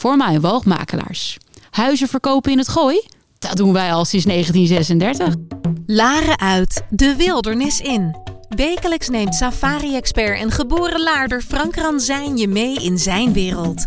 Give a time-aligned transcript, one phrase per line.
[0.00, 1.36] voor woogmakelaars.
[1.70, 3.02] Huizen verkopen in het gooi?
[3.38, 5.34] Dat doen wij al sinds 1936.
[5.86, 8.16] Laren uit, de wildernis in.
[8.48, 13.86] Wekelijks neemt safari-expert en geboren laarder Frank Ranzijn je mee in zijn wereld.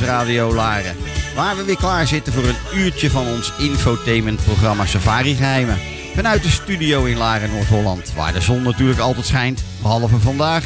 [0.00, 0.96] Radio Laren.
[1.34, 5.78] Waar we weer klaar zitten voor een uurtje van ons infotainmentprogramma Safari Geheimen.
[6.14, 8.12] Vanuit de studio in Laren, Noord-Holland.
[8.16, 10.64] Waar de zon natuurlijk altijd schijnt, behalve vandaag.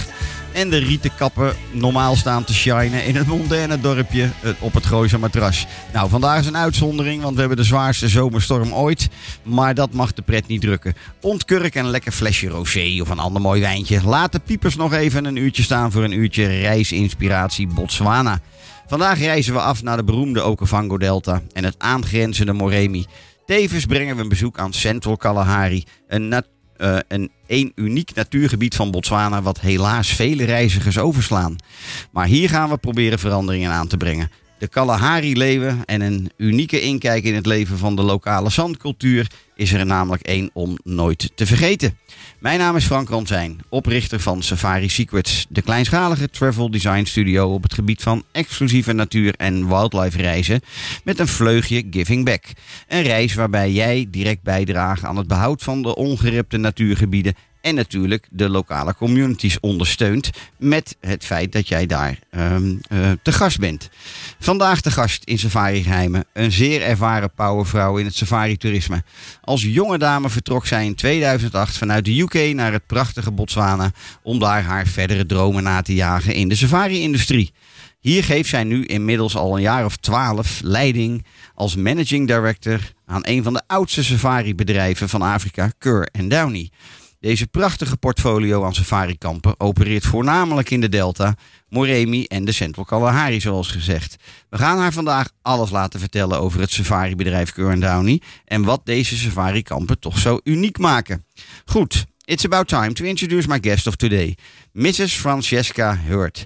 [0.55, 5.67] En de rietenkappen normaal staan te shinen in het moderne dorpje op het Gooise matras.
[5.93, 9.09] Nou, vandaag is een uitzondering, want we hebben de zwaarste zomerstorm ooit.
[9.43, 10.95] Maar dat mag de pret niet drukken.
[11.21, 14.01] Ontkurk en een lekker flesje rosé of een ander mooi wijntje.
[14.05, 18.41] Laat de piepers nog even een uurtje staan voor een uurtje reisinspiratie Botswana.
[18.87, 23.07] Vandaag reizen we af naar de beroemde Okavango Delta en het aangrenzende Moremi.
[23.47, 26.45] Tevens brengen we een bezoek aan Central Kalahari, een,
[27.09, 31.57] een, een uniek natuurgebied van Botswana wat helaas vele reizigers overslaan.
[32.11, 34.31] Maar hier gaan we proberen veranderingen aan te brengen.
[34.65, 39.87] De Kalahari-leeuwen en een unieke inkijk in het leven van de lokale zandcultuur is er
[39.87, 41.99] namelijk één om nooit te vergeten.
[42.39, 47.63] Mijn naam is Frank Ransijn, oprichter van Safari Secrets, de kleinschalige travel design studio op
[47.63, 50.61] het gebied van exclusieve natuur- en wildlife reizen
[51.03, 52.45] met een vleugje giving back.
[52.89, 57.35] Een reis waarbij jij direct bijdraagt aan het behoud van de ongerepte natuurgebieden
[57.65, 63.33] en natuurlijk de lokale communities ondersteunt met het feit dat jij daar um, uh, te
[63.33, 63.89] gast bent.
[64.39, 69.03] Vandaag de gast in Safari Geheimen, een zeer ervaren powervrouw in het safari-toerisme.
[69.41, 74.39] Als jonge dame vertrok zij in 2008 vanuit de UK naar het prachtige Botswana om
[74.39, 77.53] daar haar verdere dromen na te jagen in de safari-industrie.
[78.01, 81.25] Hier geeft zij nu inmiddels al een jaar of twaalf leiding
[81.55, 86.71] als managing director aan een van de oudste safari-bedrijven van Afrika, Cur Downey.
[87.25, 91.35] Deze prachtige portfolio aan safarikampen opereert voornamelijk in de Delta,
[91.69, 94.17] Moremi en de Central Kalahari zoals gezegd.
[94.49, 99.17] We gaan haar vandaag alles laten vertellen over het safaribedrijf Curran Downey en wat deze
[99.17, 101.25] safarikampen toch zo uniek maken.
[101.65, 104.37] Goed, it's about time to introduce my guest of today,
[104.73, 105.13] Mrs.
[105.17, 106.45] Francesca Hurt.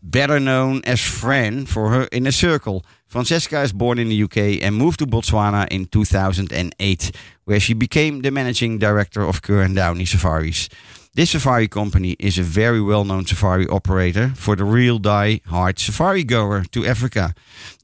[0.00, 2.82] Better known as Fran for her inner circle.
[3.06, 7.12] Francesca is born in the UK and moved to Botswana in 2008,
[7.44, 10.68] where she became the managing director of Ker & Downey Safaris.
[11.14, 15.78] This safari company is a very well known safari operator for the real die hard
[15.78, 17.32] safari goer to Africa.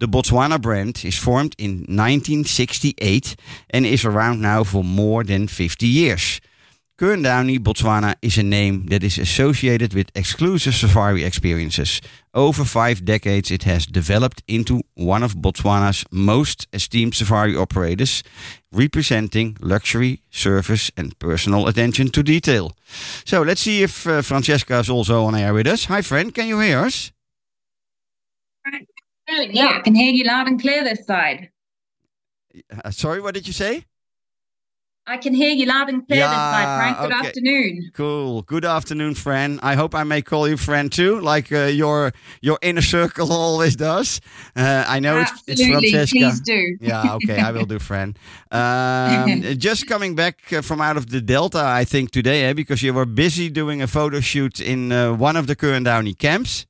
[0.01, 3.37] The Botswana brand is formed in 1968
[3.71, 6.43] and is around now for more than 50 years.
[7.03, 12.01] Downey, Botswana is a name that is associated with exclusive safari experiences.
[12.33, 18.23] Over five decades, it has developed into one of Botswana's most esteemed safari operators,
[18.71, 22.71] representing luxury, service, and personal attention to detail.
[23.25, 25.87] So let's see if uh, Francesca is also on air with us.
[25.87, 27.11] Hi, friend, can you hear us?
[29.29, 31.51] Yeah, I can hear you loud and clear this side.
[32.85, 33.87] Uh, sorry, what did you say?
[35.05, 36.99] I can hear you loud and clear yeah, this side, Frank.
[36.99, 37.27] Good okay.
[37.27, 37.91] afternoon.
[37.93, 38.43] Cool.
[38.43, 39.59] Good afternoon, friend.
[39.61, 43.75] I hope I may call you friend too, like uh, your your inner circle always
[43.75, 44.21] does.
[44.55, 46.17] Uh, I know it's, it's Francesca.
[46.17, 46.77] Please do.
[46.81, 48.17] yeah, okay, I will do, friend.
[48.53, 52.83] Um, just coming back uh, from out of the Delta, I think today, eh, because
[52.85, 56.67] you were busy doing a photo shoot in uh, one of the Downey camps.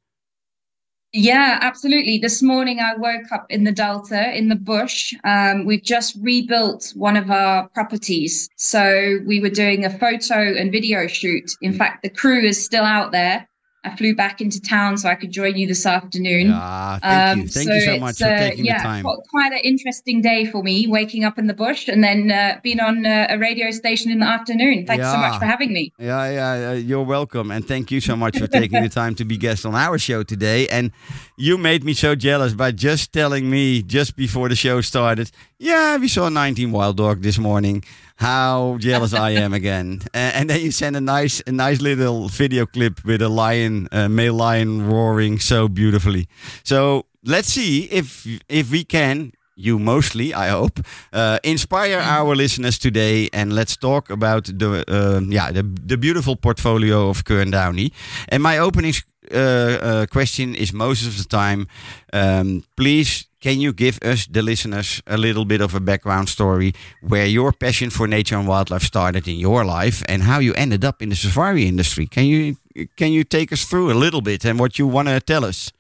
[1.15, 2.17] Yeah, absolutely.
[2.17, 5.13] This morning I woke up in the Delta in the bush.
[5.25, 8.49] Um, we've just rebuilt one of our properties.
[8.57, 11.51] So we were doing a photo and video shoot.
[11.61, 13.47] In fact, the crew is still out there.
[13.85, 16.49] I flew back into town so I could join you this afternoon.
[16.49, 17.43] Yeah, thank you.
[17.43, 19.05] Um, Thank so you so much for uh, taking yeah, the time.
[19.05, 22.61] qu- Quite an interesting day for me, waking up in the bush and then uh,
[22.63, 24.87] being on uh, a radio station in the afternoon.
[24.87, 25.93] Thanks so much for having me.
[25.99, 27.51] Yeah, yeah, uh, you're welcome.
[27.51, 30.23] And thank you so much for taking the time to be guest on our show
[30.23, 30.69] today.
[30.69, 30.93] And
[31.37, 35.97] you made me so jealous by just telling me just before the show started, yeah,
[35.97, 37.83] we saw 19 Wild Dog this morning.
[38.17, 40.03] How jealous I am again.
[40.15, 43.89] Uh, and then you send a nice, a nice little video clip with a lion,
[43.93, 46.29] a male lion roaring so beautifully.
[46.65, 50.81] So let's see if if we can you mostly, I hope,
[51.13, 53.29] uh, inspire our listeners today.
[53.33, 57.93] And let's talk about the uh, yeah the, the beautiful portfolio of Ker & Downey.
[58.29, 58.95] And my opening
[59.31, 61.67] uh, uh, question is most of the time,
[62.13, 63.27] um, please.
[63.43, 67.53] Can you give us, the listeners, a little bit of a background story where your
[67.53, 71.09] passion for nature and wildlife started in your life and how you ended up in
[71.09, 72.07] the safari industry?
[72.07, 72.57] Can you
[72.97, 75.73] can you take us through a little bit and what you want to tell us?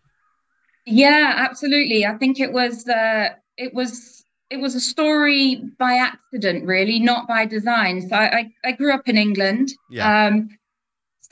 [0.86, 2.04] Yeah, absolutely.
[2.04, 7.26] I think it was uh, it was it was a story by accident, really, not
[7.28, 8.00] by design.
[8.08, 10.26] So I, I, I grew up in England, Yeah.
[10.26, 10.48] um,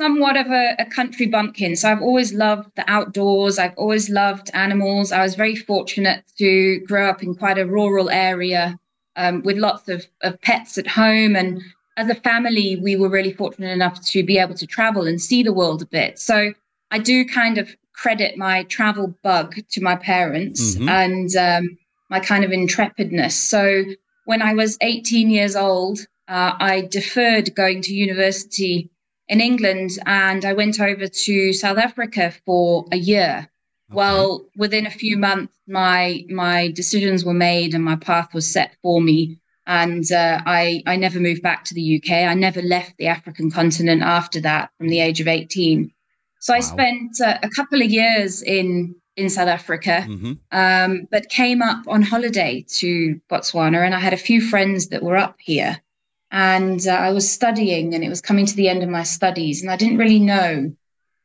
[0.00, 1.76] somewhat of a, a country bumpkin.
[1.76, 3.58] So I've always loved the outdoors.
[3.58, 5.12] I've always loved animals.
[5.12, 8.78] I was very fortunate to grow up in quite a rural area
[9.16, 11.36] um, with lots of, of pets at home.
[11.36, 11.60] And
[11.98, 15.42] as a family, we were really fortunate enough to be able to travel and see
[15.42, 16.18] the world a bit.
[16.18, 16.54] So
[16.90, 20.88] I do kind of credit my travel bug to my parents Mhm.
[20.88, 23.34] and um, my kind of intrepidness.
[23.34, 23.84] So
[24.24, 28.88] when I was 18 years old, uh, I deferred going to university
[29.30, 33.48] in England and I went over to South Africa for a year.
[33.92, 38.76] Well, within a few months, my my decisions were made and my path was set
[38.82, 42.10] for me, and uh, I I never moved back to the UK.
[42.32, 45.92] I never left the African continent after that, from the age of eighteen.
[46.38, 51.28] So I spent uh, a couple of years in in South Africa, hmm um, but
[51.28, 55.36] came up on holiday to Botswana, and I had a few friends that were up
[55.40, 55.82] here,
[56.30, 59.62] and uh, I was studying, and it was coming to the end of my studies,
[59.62, 60.74] and I didn't really know.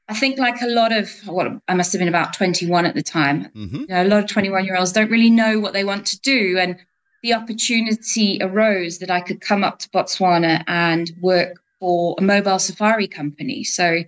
[0.08, 3.02] I think, like a lot of, well, I must have been about 21 at the
[3.02, 3.46] time.
[3.54, 6.06] hmm You know, a lot of 21 year olds don't really know what they want
[6.08, 6.78] to do, and
[7.24, 12.60] the opportunity arose that I could come up to Botswana and work for a mobile
[12.60, 13.64] safari company.
[13.64, 14.04] So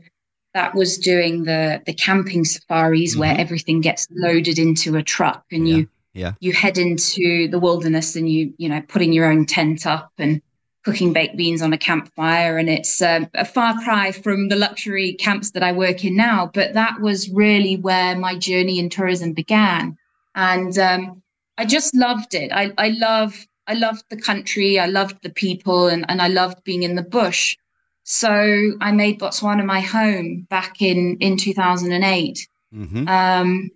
[0.54, 3.40] that was doing the the camping safaris where Mhm.
[3.40, 6.34] everything gets loaded into a truck and you yeah.
[6.40, 10.42] you head into the wilderness and you you know putting your own tent up and
[10.88, 15.12] cooking baked beans on a campfire and it's um, a far cry from the luxury
[15.26, 19.34] camps that I work in now but that was really where my journey in tourism
[19.34, 19.98] began.
[20.34, 21.22] And um,
[21.58, 22.54] I just loved it.
[22.54, 26.64] I, I love I loved the country I loved the people and, and I loved
[26.64, 27.58] being in the bush.
[28.04, 28.32] So
[28.80, 33.72] I made Botswana my home back in in 2008 hmm um,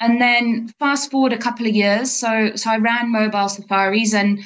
[0.00, 4.40] and then fast forward a couple of years, so so I ran mobile safaris, and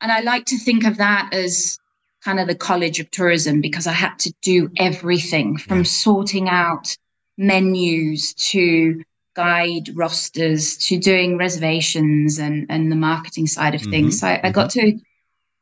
[0.00, 1.78] and I like to think of that as
[2.22, 5.84] kind of the college of tourism because I had to do everything from yeah.
[5.84, 6.96] sorting out
[7.38, 9.02] menus to
[9.34, 14.16] guide rosters to doing reservations and, and the marketing side of things.
[14.20, 14.38] Mm-hmm.
[14.40, 14.98] So I, I, got mm-hmm.
[14.98, 15.04] to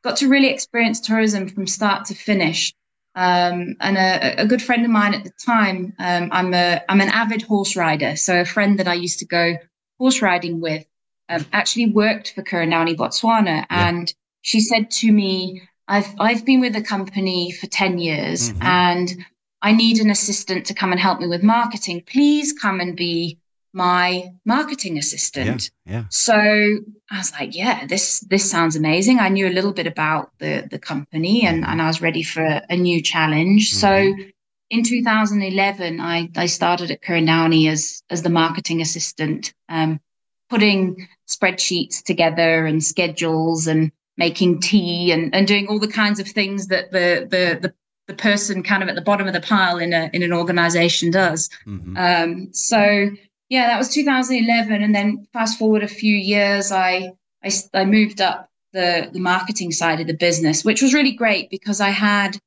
[0.03, 2.73] got to really experience tourism from start to finish.
[3.15, 6.99] Um, and a, a, good friend of mine at the time, um, I'm a I'm
[6.99, 8.15] an avid horse rider.
[8.15, 9.55] So a friend that I used to go
[9.97, 10.85] horse riding with
[11.29, 14.13] um, actually worked for Ker & Downey Botswana, and yeah.
[14.45, 18.61] She said to me, "I've I've been with the company for ten years, mm-hmm.
[18.61, 19.25] and
[19.63, 22.03] I need an assistant to come and help me with marketing.
[22.05, 23.39] Please come and be
[23.73, 25.71] my marketing assistant.
[25.87, 26.03] Yeah, yeah.
[26.11, 29.17] So I was like, yeah, this this sounds amazing.
[29.17, 32.61] I knew a little bit about the the company and, and I was ready for
[32.69, 33.71] a, new challenge.
[33.71, 33.79] Mm-hmm.
[33.79, 34.25] So
[34.69, 39.99] in 2011, I, I started at Ker & Downey as as the marketing assistant, um,
[40.51, 46.27] putting spreadsheets together and schedules and making tea and, and doing all the kinds of
[46.27, 47.73] things that the the the
[48.07, 51.11] the person kind of at the bottom of the pile in a in an organization
[51.11, 51.49] does.
[51.65, 51.97] Mm-hmm.
[51.97, 53.09] Um, so
[53.49, 54.81] yeah, that was 2011.
[54.81, 57.11] And then fast forward a few years, I,
[57.43, 61.49] I, I moved up the, the marketing side of the business, which was really great
[61.49, 62.37] because I had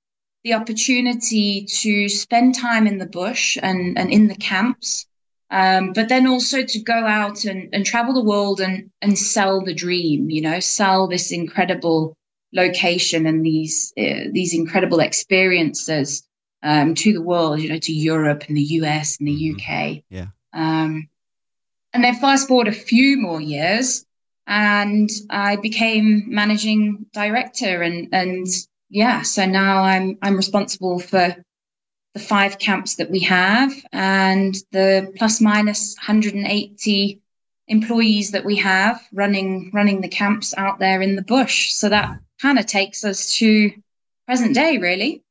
[0.44, 5.06] the opportunity to spend time in the bush and, and in the camps,
[5.50, 9.62] um, but then also to go out and, and travel the world and, and sell
[9.62, 12.14] the dream, you know, sell this incredible
[12.52, 16.26] location and these uh, these incredible experiences
[16.62, 19.96] um, to the world, you know, to Europe and the US and the mm-hmm.
[19.96, 20.02] UK.
[20.10, 20.26] Yeah.
[20.52, 21.08] Um,
[21.92, 24.04] and then fast forward a few more years,
[24.46, 28.46] and I became managing director, and and
[28.90, 31.36] yeah, so now I'm I'm responsible for
[32.18, 37.20] the five camps that we have and the plus minus 180
[37.68, 41.72] employees that we have running running the camps out there in the bush.
[41.72, 43.70] So that kind of takes us to
[44.26, 45.22] present day, really.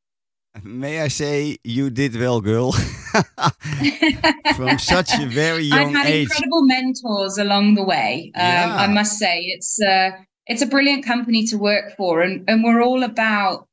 [0.63, 2.72] May I say you did well, girl.
[4.56, 6.24] From such a very young age, I've had age.
[6.24, 8.32] incredible mentors along the way.
[8.36, 8.75] Um, yeah.
[8.79, 10.12] I must say, it's uh,
[10.48, 13.67] it's a brilliant company to work for, and and we're all about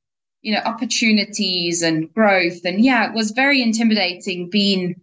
[0.45, 2.65] you know opportunities and growth.
[2.65, 4.95] And yeah, it was very intimidating being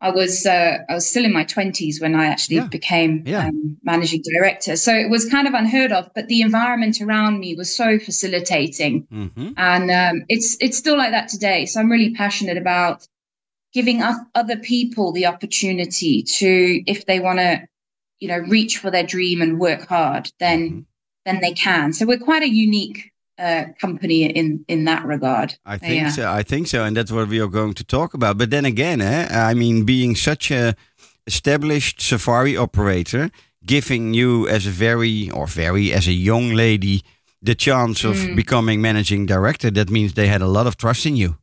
[0.00, 2.66] I was uh, I was still in my twenties when I actually yeah.
[2.66, 3.46] became yeah.
[3.46, 4.76] Um, managing director.
[4.76, 9.06] So it was kind of unheard of, but the environment around me was so facilitating,
[9.06, 9.50] mm-hmm.
[9.56, 11.66] and um, it's it's still like that today.
[11.66, 13.06] So I'm really passionate about
[13.72, 14.02] giving
[14.34, 17.60] other people the opportunity to, if they want to,
[18.18, 20.80] you know, reach for their dream and work hard, then mm-hmm.
[21.24, 21.92] then they can.
[21.92, 25.54] So we're quite a unique uh, company in in that regard.
[25.64, 26.10] I think yeah.
[26.10, 26.30] so.
[26.30, 28.38] I think so, and that's what we are going to talk about.
[28.38, 30.74] But then again, eh, I mean, being such a
[31.26, 33.30] established safari operator,
[33.64, 37.02] giving you as a very or very as a young lady
[37.40, 38.34] the chance of mm.
[38.34, 41.36] becoming managing director, that means they had a lot of trust in you.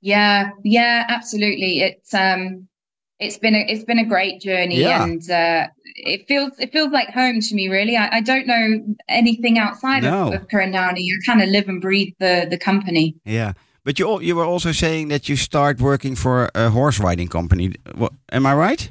[0.00, 1.80] Yeah, yeah, absolutely.
[1.80, 2.68] It's um
[3.20, 5.04] it's been a it's been a great journey yeah.
[5.04, 8.96] and uh, it feels it feels like home to me really I, I don't know
[9.08, 10.28] anything outside no.
[10.28, 13.52] of, of Ker & Downey you kind of live and breathe the the company yeah
[13.84, 17.74] but you you were also saying that you start working for a horse riding company
[17.94, 18.90] what, am I right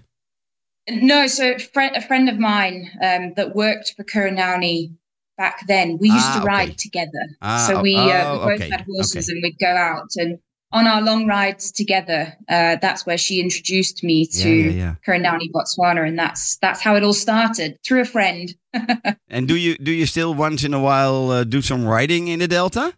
[0.89, 4.91] no so a friend, a friend of mine um, that worked for Ker & Downey
[5.37, 8.61] back then we used ah, to ride together ah, so we, oh, uh, we both
[8.61, 8.69] okay.
[8.69, 9.35] had horses okay.
[9.35, 10.37] and we'd go out and
[10.71, 15.37] on our long rides together, uh, that's where she introduced me to yeah, yeah, yeah.
[15.53, 18.53] Botswana, and that's that's how it all started through a friend.
[19.29, 22.39] and do you do you still once in a while uh, do some riding in
[22.39, 22.93] the Delta?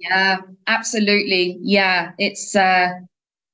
[0.00, 1.58] Yeah, absolutely.
[1.60, 2.56] Yeah, it's.
[2.56, 2.90] Uh,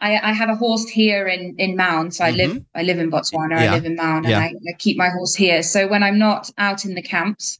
[0.01, 2.53] I, I have a horse here in in Maun, so I mm-hmm.
[2.53, 3.59] live I live in Botswana.
[3.59, 5.63] I live in Maun, and I, I keep my horse here.
[5.63, 7.59] So when I'm not out in the camps,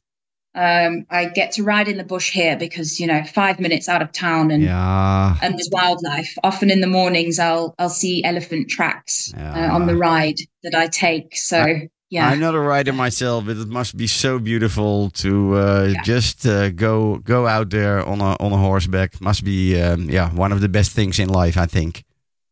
[0.59, 4.01] um, I get to ride in the bush here because you know five minutes out
[4.01, 5.37] of town and yeah.
[5.41, 6.35] and there's wildlife.
[6.43, 9.71] Often in the mornings, I'll I'll see elephant tracks yeah.
[9.71, 11.37] uh, on the ride that I take.
[11.37, 15.55] So I, yeah, I'm not a rider myself, but it must be so beautiful to
[15.55, 16.01] uh, yeah.
[16.03, 19.21] just uh, go go out there on a on a horseback.
[19.21, 22.03] Must be um, yeah one of the best things in life, I think.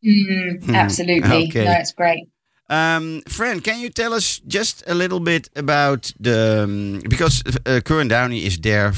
[0.05, 1.65] Mm, absolutely, okay.
[1.65, 2.29] no, it's great.
[2.69, 7.79] Um, Fran, can you tell us just a little bit about the um, because uh,
[7.83, 8.91] Ker & Downey is there.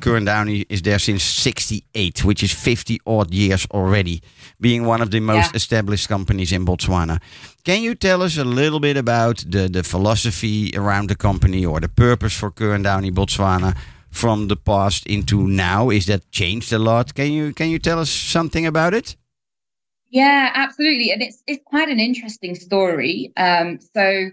[0.00, 4.20] Ker & Downey is there since '68, which is 50 odd years already,
[4.60, 5.56] being one of the most yeah.
[5.56, 7.20] established companies in Botswana.
[7.64, 11.80] Can you tell us a little bit about the the philosophy around the company or
[11.80, 13.76] the purpose for Ker & Downey Botswana
[14.10, 15.90] from the past into now?
[15.90, 17.14] Is that changed a lot?
[17.14, 19.16] Can you can you tell us something about it?
[20.14, 21.10] Yeah, absolutely.
[21.10, 23.32] And it's it's quite an interesting story.
[23.36, 24.30] Um, so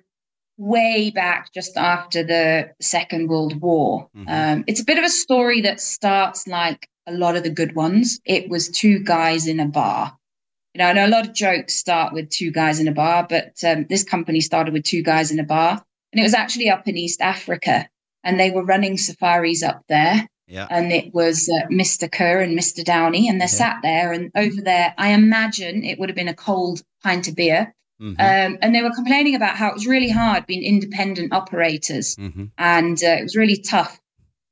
[0.58, 4.08] way back just after the Second World War.
[4.16, 4.30] Mm-hmm.
[4.30, 7.76] Um, it's a bit of a story that starts like a lot of the good
[7.76, 10.16] ones, it was two guys in a bar.
[10.76, 13.26] You know, I know a lot of jokes start with two guys in a bar,
[13.28, 15.84] but um, this company started with two guys in a bar,
[16.14, 17.90] and it was actually up in East Africa,
[18.24, 20.28] and they were running safaris up there.
[20.52, 20.68] Yeah.
[20.70, 22.12] And it was uh, Mr.
[22.12, 22.84] Ker and Mr.
[22.84, 23.64] Downey, and they're Yeah.
[23.64, 27.36] sat there, and over there, I imagine it would have been a cold pint of
[27.36, 27.74] beer.
[28.02, 28.16] Mhm.
[28.20, 32.50] Um, and they were complaining about how it was really hard being independent operators Mhm.
[32.58, 34.00] and uh, it was really tough.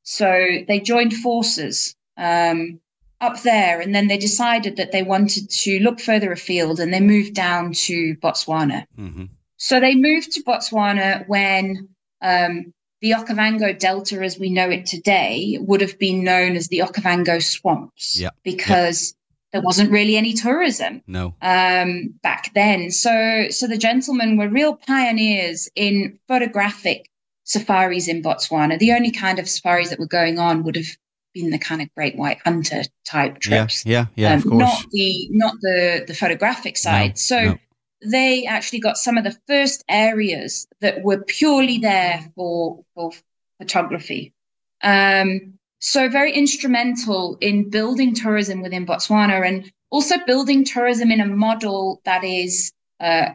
[0.04, 0.30] So
[0.68, 2.80] they joined forces um,
[3.22, 7.00] up there, and then they decided that they wanted to look further afield, and they
[7.02, 8.86] moved down to Botswana.
[8.98, 9.30] Mhm.
[9.58, 11.90] So they moved to Botswana when
[12.22, 16.80] um, the Okavango Delta, as we know it today, would have been known as the
[16.80, 18.30] Okavango Swamps Yeah.
[18.44, 19.16] because
[19.54, 21.34] there wasn't really any tourism No.
[21.42, 22.92] um, back then.
[22.92, 27.10] So, so the gentlemen were real pioneers in photographic
[27.46, 28.78] safaris in Botswana.
[28.78, 30.86] The only kind of safaris that were going on would have
[31.34, 33.60] been the kind of great white hunter type Yeah.
[33.66, 34.06] trips, Yeah.
[34.16, 34.34] Yeah.
[34.36, 34.60] of um, course.
[34.62, 37.18] not the not the the photographic side.
[37.18, 37.42] so.
[37.44, 37.58] no.
[38.06, 43.12] They actually got some of the first areas that were purely there for for
[43.60, 44.34] photography.
[44.82, 51.26] Um, so very instrumental in building tourism within Botswana and also building tourism in a
[51.26, 53.30] model that is uh,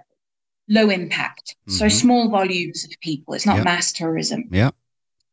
[0.69, 1.57] low impact.
[1.69, 1.93] So Mhm.
[1.93, 3.35] small volumes of people.
[3.35, 3.65] It's not Yeah.
[3.65, 4.49] mass tourism.
[4.51, 4.71] Yeah.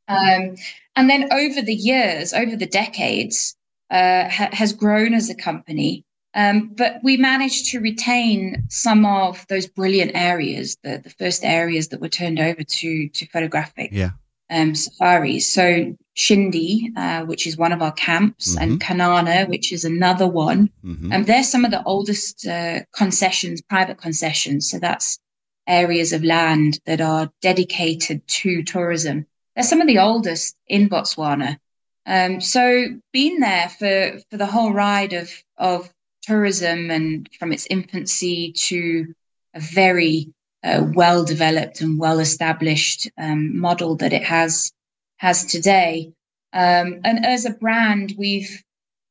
[0.08, 0.56] Um,
[0.96, 3.56] and then over the years, over the decades,
[3.90, 6.04] uh, ha- has grown as a company.
[6.34, 11.90] Um, but we managed to retain some of those brilliant areas, the, the first areas
[11.90, 14.12] that were turned over to to photographic Yeah.
[14.50, 15.50] um, safaris.
[15.54, 20.70] So Shinde, uh, which is one of our camps, and Kanana, which is another one.
[20.86, 21.10] Mhm.
[21.14, 24.70] And they're some of the oldest uh, concessions, private concessions.
[24.70, 25.20] So that's
[25.68, 29.26] areas of land that are dedicated to tourism.
[29.56, 31.58] They're some of the oldest in Botswana.
[32.06, 37.68] Um, so being there for, for the whole ride of, of tourism and from its
[37.70, 39.14] infancy to
[39.54, 44.72] a very uh, well developed and well established um, model that it has
[45.18, 46.14] has today.
[46.54, 48.64] Um, and as a brand, we've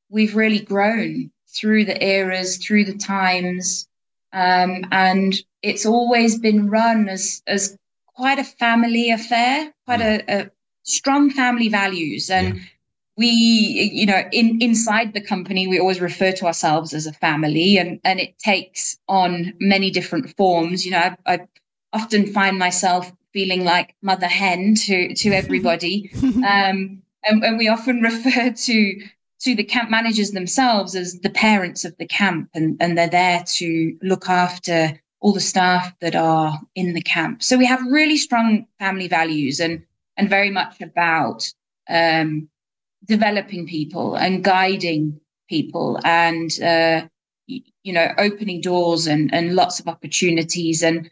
[0.09, 3.89] we've really grown through the eras, through the times,
[4.33, 7.77] um, and it's always been run as as
[8.15, 10.51] quite a family affair, quite a, a
[10.83, 12.61] strong family values, and
[13.21, 17.77] we, you know, in inside the company, we always refer to ourselves as a family,
[17.77, 20.87] and and it takes on many different forms.
[20.87, 21.41] You know, I, I
[21.93, 28.01] often find myself feeling like mother hen to to everybody, um, and, and we often
[28.11, 29.01] refer to
[29.41, 33.45] to the camp managers themselves as the parents of the camp, and and they're there
[33.59, 37.43] to look after all the staff that are in the camp.
[37.43, 39.85] So we have really strong family values, and
[40.17, 41.53] and very much about
[41.91, 42.49] um,
[43.05, 47.07] developing people and guiding people and uh,
[47.47, 51.11] you know opening doors and and lots of opportunities and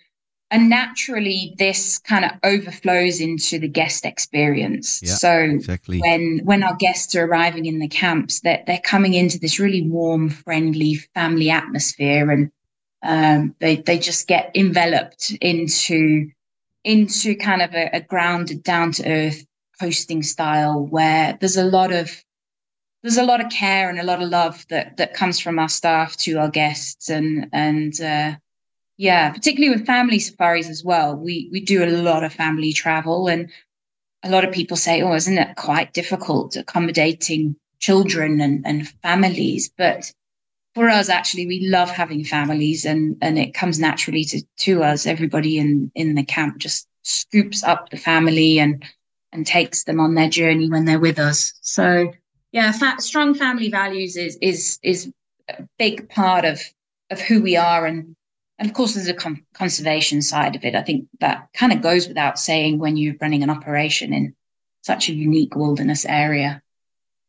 [0.50, 6.00] and naturally this kind of overflows into the guest experience Yeah, so Exactly.
[6.00, 9.82] when when our guests are arriving in the camps that they're, coming into this really
[9.82, 12.50] warm friendly family atmosphere and
[13.02, 16.30] um, they they just get enveloped into
[16.84, 19.44] into kind of a, a grounded down to earth
[19.80, 22.10] hosting style where there's a lot of
[23.02, 25.68] there's a lot of care and a lot of love that that comes from our
[25.68, 28.34] staff to our guests and and uh,
[28.96, 31.16] yeah particularly with family safaris as well.
[31.16, 33.50] We we do a lot of family travel and
[34.24, 39.70] a lot of people say oh isn't it quite difficult accommodating children and, and families?
[39.76, 40.12] But
[40.74, 45.06] for us actually we love having families and and it comes naturally to to us.
[45.06, 48.84] Everybody in in the camp just scoops up the family and
[49.38, 51.54] and takes them on their journey when they're with us.
[51.62, 52.12] So
[52.52, 55.12] yeah fa- strong family values is is is
[55.48, 56.60] a big part of
[57.08, 57.86] of who we are.
[57.86, 58.16] And
[58.58, 60.74] and of course there's a con- conservation side of it.
[60.74, 64.34] I think that kind of goes without saying when you're running an operation in
[64.82, 66.60] such a unique wilderness area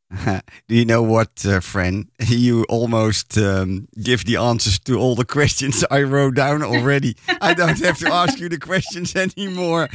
[0.67, 2.07] Do you know what, uh, Fran?
[2.29, 7.15] You almost um, give the answers to all the questions I wrote down already.
[7.41, 9.87] I don't have to ask you the questions anymore.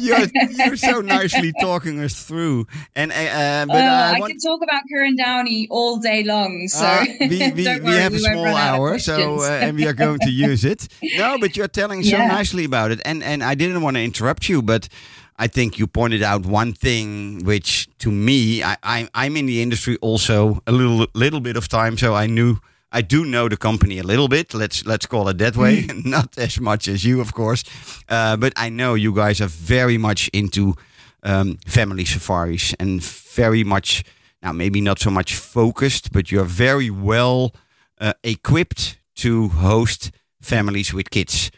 [0.00, 2.66] you're, you're so nicely talking us through.
[2.96, 5.98] And uh, uh, but Uh, I I want could talk about Ker & Downey all
[5.98, 6.66] day long.
[6.68, 9.76] So Uh, we we, we worry, have a we won't small hour, so uh, and
[9.76, 10.88] we are going to use it.
[11.18, 14.48] No, but you're telling so nicely about it, and and I didn't want to interrupt
[14.48, 14.88] you, but
[15.36, 19.60] I think you pointed out one thing which, to me, I, I I'm in the
[19.62, 22.56] industry also a little little bit of time, so I knew.
[22.96, 24.54] I do know the company a little bit.
[24.54, 25.86] Let's let's call it that way.
[26.04, 27.64] Not as much as you, of course,
[28.08, 30.76] uh, but I know you guys are very much into
[31.24, 34.04] um, family safaris and very much
[34.44, 37.52] now maybe not so much focused, but you're very well
[38.00, 41.50] uh, equipped to host families with kids,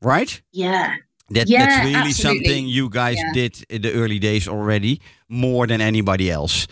[0.00, 0.42] right?
[0.50, 0.96] Yeah.
[1.30, 2.44] That, yeah, that's really absolutely.
[2.44, 3.32] something you guys Yeah.
[3.34, 6.66] did in the early days already, more than anybody else.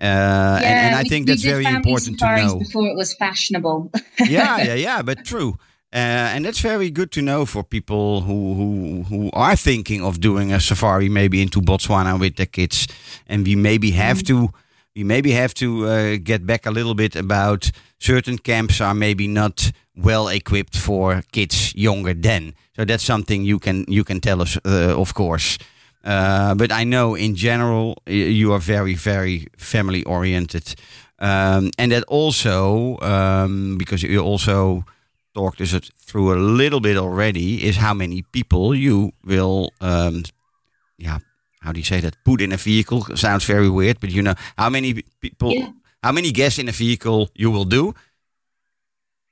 [0.00, 2.58] Uh, and, and I we- think we that's very important to know.
[2.58, 3.90] Before it was fashionable.
[4.20, 5.58] yeah, yeah, yeah, but true.
[5.92, 10.18] Uh, and that's very good to know for people who, who who are thinking of
[10.20, 12.86] doing a safari, maybe into Botswana with their kids,
[13.26, 14.50] and we maybe have to
[14.94, 19.26] we maybe have to uh, get back a little bit about certain camps are maybe
[19.26, 22.54] not well equipped for kids younger than.
[22.76, 25.58] So that's something you can you can tell us, uh, of course.
[26.04, 30.74] Uh, but I know in general you are very very family oriented,
[31.18, 34.84] um, and that also um, because you also
[35.34, 40.22] talked us it through a little bit already is how many people you will um,
[40.96, 41.18] yeah
[41.60, 44.34] how do you say that put in a vehicle sounds very weird but you know
[44.56, 45.68] how many people Yeah.
[46.02, 47.92] how many guests in a vehicle you will do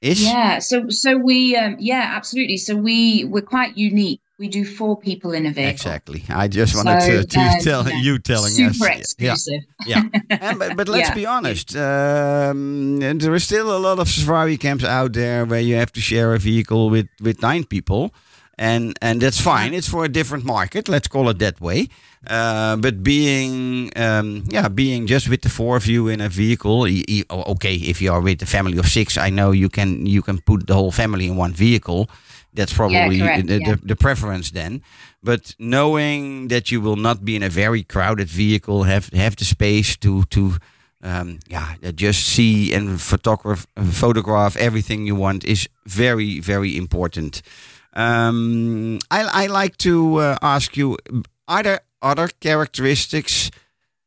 [0.00, 2.56] is Yeah, so so we um yeah, absolutely.
[2.58, 4.20] So we we're quite unique.
[4.38, 5.70] We do four people in a vehicle.
[5.70, 9.32] exactly i just wanted So, to, to uh, tell yeah, you telling Super us yeah
[9.32, 9.62] exclusive.
[9.86, 10.02] yeah.
[10.40, 11.14] And, but, but let's Yeah.
[11.14, 11.74] be honest.
[11.76, 16.00] Um, there is still a lot of safari camps out there where you have to
[16.00, 18.12] share a vehicle with, with nine people.
[18.58, 19.72] And, and that's fine.
[19.74, 20.88] It's for a different market.
[20.88, 21.88] Let's call it that way.
[22.26, 26.80] Uh, but being, um, yeah, being just with the four of you in a vehicle.
[26.80, 29.68] y- y- o- Okay, if you are with a family of six, I know you
[29.68, 32.08] can you can put the whole family in one vehicle.
[32.54, 33.74] That's probably correct, the, yeah.
[33.74, 34.80] the, the preference then.
[35.22, 39.44] But knowing that you will not be in a very crowded vehicle, have have the
[39.44, 40.40] space to to
[41.02, 47.42] um, yeah, just see and photograph photograph everything you want is very very important.
[47.94, 50.96] Um, I I like to uh, ask you:
[51.48, 53.50] Are there other characteristics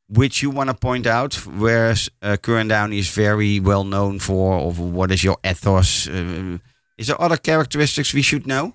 [0.07, 1.35] which you want to point out?
[1.45, 6.07] Whereas uh, Ker & Downey is very well known for, of what is your ethos?
[6.07, 6.57] Uh,
[6.97, 8.73] is there other characteristics we should know?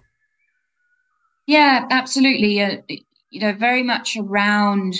[1.46, 2.62] Yeah, absolutely.
[2.62, 2.76] Uh,
[3.30, 4.94] you know, very much around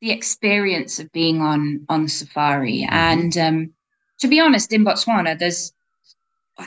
[0.00, 2.86] the experience of being on on safari.
[2.90, 3.72] And um,
[4.20, 5.72] to be honest, in Botswana, there's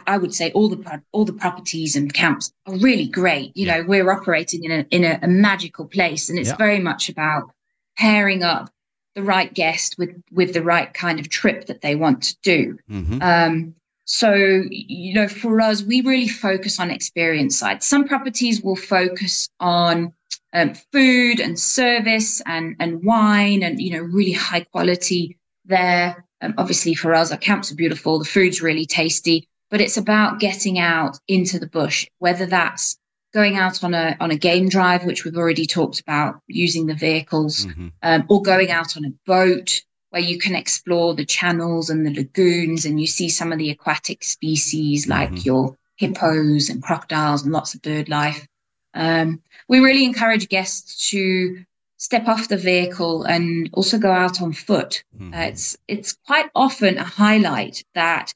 [0.07, 3.51] I would say all the all the properties and camps are really great.
[3.55, 3.77] You Yeah.
[3.77, 6.57] know, we're operating in a in a, a magical place, and it's Yeah.
[6.57, 7.51] very much about
[7.97, 8.69] pairing up
[9.15, 12.77] the right guest with with the right kind of trip that they want to do.
[12.89, 13.21] Mm-hmm.
[13.21, 13.75] Um,
[14.05, 14.33] so,
[14.69, 17.81] you know, for us, we really focus on experience side.
[17.83, 20.11] Some properties will focus on
[20.51, 26.25] um, food and service and, and wine and, you know, really high quality there.
[26.41, 28.19] Um, obviously, for us, our camps are beautiful.
[28.19, 32.95] The food's really tasty, but it's about getting out into the bush, whether that's
[33.33, 36.93] going out on a on a game drive, which we've already talked about, using the
[36.93, 37.87] vehicles, Mm-hmm.
[38.03, 39.81] um, or going out on a boat
[40.11, 43.71] where you can explore the channels and the lagoons and you see some of the
[43.71, 45.45] aquatic species like Mhm.
[45.45, 48.45] your hippos and crocodiles and lots of bird life.
[48.93, 51.65] Um, we really encourage guests to
[51.97, 55.03] step off the vehicle and also go out on foot.
[55.15, 55.33] Mm-hmm.
[55.33, 58.33] Uh, it's it's quite often a highlight that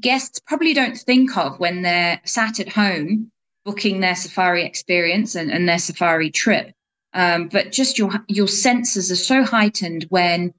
[0.00, 3.30] guests probably don't think of when they're sat at home
[3.64, 6.72] booking their safari experience and, and their safari trip.
[7.12, 10.54] Um, but just your your senses are so heightened when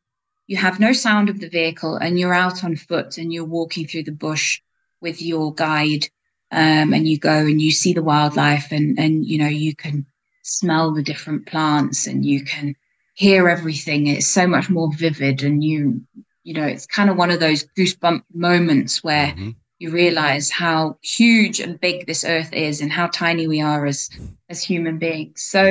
[0.47, 3.88] you have no sound of the vehicle and you're out on foot and you're walking
[3.88, 4.62] through the bush
[4.99, 6.06] with your guide
[6.52, 10.06] um, and you go and you see the wildlife and and you know you can
[10.41, 12.75] smell the different plants and you can
[13.13, 16.02] hear everything it's so much more vivid and you
[16.50, 19.56] you know it's kind of one of those goosebump moments where Mhm.
[19.78, 24.10] you realize how huge and big this earth is and how tiny we are as
[24.50, 25.64] as human beings so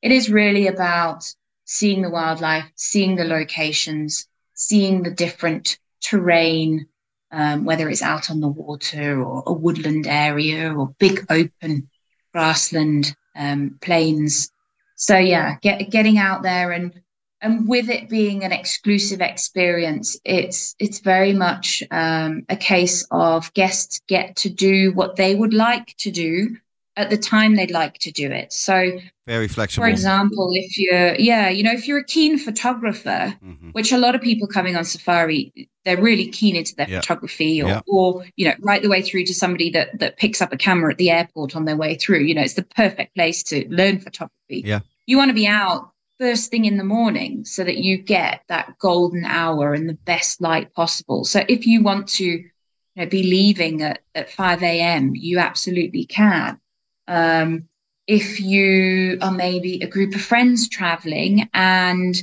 [0.00, 1.20] it is really about
[1.66, 6.86] seeing the wildlife seeing the locations seeing the different terrain
[7.30, 11.90] um, whether it's out on the water or a woodland area or big open
[12.32, 14.50] grassland um, plains
[14.96, 17.02] so yeah get, getting out there and
[17.42, 23.52] and with it being an exclusive experience it's it's very much um, a case of
[23.54, 26.56] guests get to do what they would like to do
[26.96, 29.84] at the time they'd like to do it so Very flexible.
[29.84, 33.72] for example if you're yeah you know if you're a keen photographer Mhm.
[33.72, 35.52] which a lot of people coming on safari
[35.84, 37.00] they're really keen into their Yeah.
[37.00, 37.80] photography or, Yeah.
[37.88, 40.92] or you know right the way through to somebody that that picks up a camera
[40.92, 43.98] at the airport on their way through you know it's the perfect place to learn
[43.98, 44.80] photography Yeah.
[45.06, 45.91] you want to be out
[46.22, 50.40] first thing in the morning so that you get that golden hour and the best
[50.40, 51.24] light possible.
[51.24, 52.50] So if you want to you
[52.94, 56.60] know, be leaving at, at 5 a.m you absolutely can.
[57.08, 57.64] Um,
[58.06, 62.14] if you are maybe a group of friends traveling and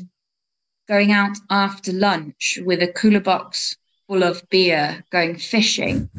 [0.87, 3.75] going out after lunch with a cooler box
[4.07, 6.09] full of beer, going fishing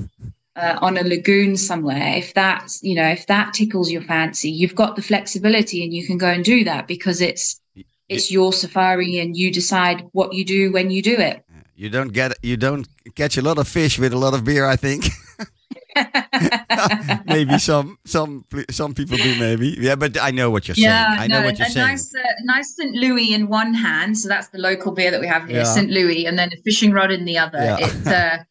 [0.55, 4.75] uh, on a lagoon somewhere, if that's, you know, if that tickles your fancy, you've
[4.75, 7.60] got the flexibility and you can go and do that because it's,
[8.11, 11.45] it's your safari and you decide what you do when you do it.
[11.77, 14.67] You don't get, you don't catch a lot of fish with a lot of beer,
[14.67, 15.07] I think.
[17.27, 21.21] maybe some some some people do maybe yeah but i know what you're yeah, saying
[21.21, 24.29] i know what you're a saying nice, uh, nice st louis in one hand so
[24.29, 25.65] that's the local beer that we have here yeah.
[25.65, 27.77] st louis and then a fishing rod in the other yeah.
[27.81, 28.39] it uh,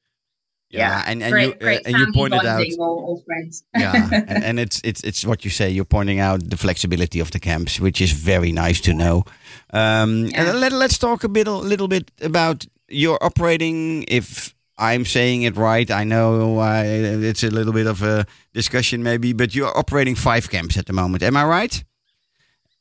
[0.70, 3.64] yeah, and, and great, you uh, and you pointed out or friends.
[3.76, 5.68] yeah, and, and it's it's it's what you say.
[5.68, 9.26] You're pointing out the flexibility of the camps, which is very nice to know.
[9.72, 10.50] Um, yeah.
[10.50, 14.04] And let, let's talk a bit a little bit about your operating.
[14.08, 15.92] If I'm saying it right.
[15.92, 20.50] I know uh, it's a little bit of a discussion, maybe, but you're operating five
[20.50, 21.22] camps at the moment.
[21.22, 21.84] Am I right?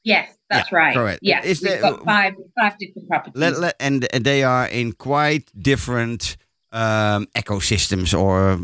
[0.05, 0.95] Yes, that's yeah, right.
[0.95, 1.19] Correct.
[1.23, 4.93] Yeah, Is we've there, got five five different properties, let, let, and they are in
[4.93, 6.37] quite different
[6.71, 8.57] um, ecosystems or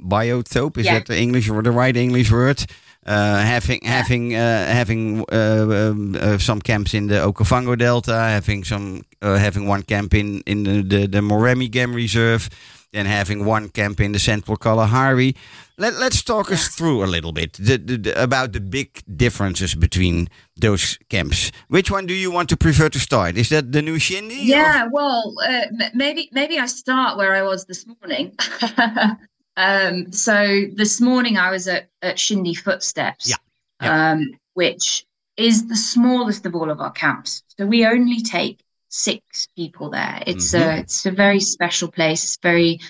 [0.00, 0.78] biotope.
[0.78, 0.94] Is yeah.
[0.94, 2.64] that the English or the right English word?
[3.04, 8.62] Uh, having having uh, having uh, um, uh, some camps in the Okavango Delta, having
[8.62, 12.48] some uh, having one camp in in the the, the Moremi Game Reserve,
[12.92, 15.34] then having one camp in the Central Kalahari.
[15.78, 16.54] Let Let's talk yeah.
[16.54, 21.50] us through a little bit the, the, the, about the big differences between those camps.
[21.66, 23.36] Which one do you want to prefer to start?
[23.36, 24.30] Is that the new Shinde?
[24.32, 24.90] Yeah, or?
[24.92, 28.36] well, uh, maybe maybe I start where I was this morning.
[29.56, 33.36] Um, so this morning I was at, at Shinde Footsteps, yeah.
[33.82, 34.12] yeah.
[34.12, 35.04] Um, which
[35.36, 37.42] is the smallest of all of our camps.
[37.58, 40.22] So we only take six people there.
[40.26, 40.78] It's mm-hmm.
[40.78, 42.24] a it's a very special place.
[42.24, 42.80] It's very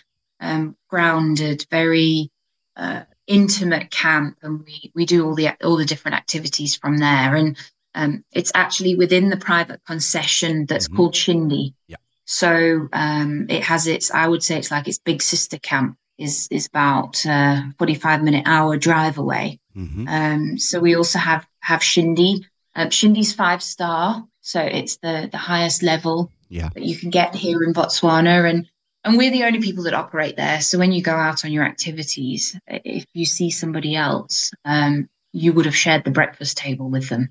[0.40, 2.31] um, grounded, very
[2.77, 7.37] uh, intimate camp, and we we do all the all the different activities from there.
[7.37, 7.57] And
[7.94, 10.96] um, it's actually within the private concession that's mm-hmm.
[10.96, 11.75] called Shinde.
[11.87, 11.96] Yeah.
[12.25, 16.48] So um, it has its, I would say, it's like its big sister camp is
[16.51, 19.61] is about a 45 minute hour drive away.
[19.77, 20.09] Mm-hmm.
[20.09, 22.44] Um, so we also have have Shinde.
[22.75, 26.70] Uh, Shinde's five star, so it's the the highest level yeah.
[26.75, 28.66] that you can get here in Botswana, and
[29.05, 30.61] and we're the only people that operate there.
[30.61, 35.53] So when you go out on your activities, if you see somebody else, um, you
[35.53, 37.29] would have shared the breakfast table with them.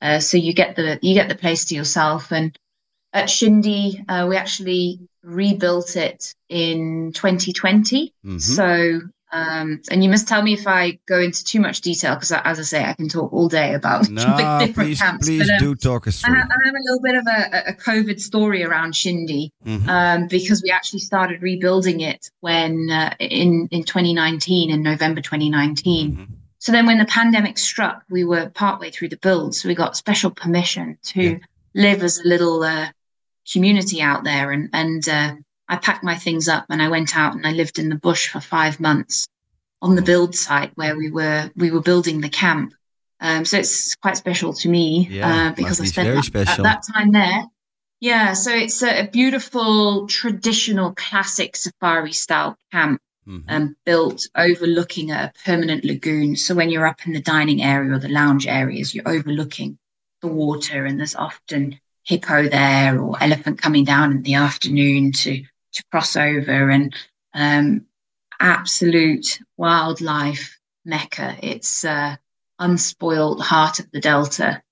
[0.00, 2.56] Uh, so you get the you get the place to yourself, and
[3.12, 8.14] at Shinde, uh, we actually rebuilt it in 2020.
[8.24, 8.38] Mm-hmm.
[8.38, 12.32] So, um, and you must tell me if I go into too much detail because,
[12.32, 14.22] as I say, I can talk all day about no,
[14.58, 15.26] different please, camps.
[15.26, 16.34] Please but, um, do talk us through.
[16.34, 19.88] I have, I have, a little bit of a, a COVID story around Shinde mm-hmm.
[19.88, 26.12] um, because we actually started rebuilding it when uh, in in 2019, in November 2019.
[26.12, 26.24] Mm-hmm.
[26.60, 29.96] So then, when the pandemic struck, we were partway through the build, so we got
[29.96, 31.38] special permission to yeah.
[31.74, 32.88] live as a little uh,
[33.52, 34.52] community out there.
[34.52, 35.34] And, and uh,
[35.68, 38.28] I packed my things up and I went out and I lived in the bush
[38.28, 39.26] for five months
[39.80, 42.74] on the build site where we were we were building the camp.
[43.20, 46.82] Um, so it's quite special to me yeah, uh, because I spent that, at that
[46.94, 47.44] time there.
[48.00, 53.48] Yeah, so it's a, a beautiful, traditional, classic safari style camp mm-hmm.
[53.48, 56.36] um, built overlooking a permanent lagoon.
[56.36, 59.78] So when you're up in the dining area or the lounge areas, you're overlooking
[60.20, 65.44] the water, and there's often hippo there or elephant coming down in the afternoon to
[65.72, 66.94] to cross over and
[67.34, 67.84] um,
[68.40, 71.36] absolute wildlife mecca.
[71.42, 72.16] It's uh,
[72.58, 74.62] unspoiled heart of the delta.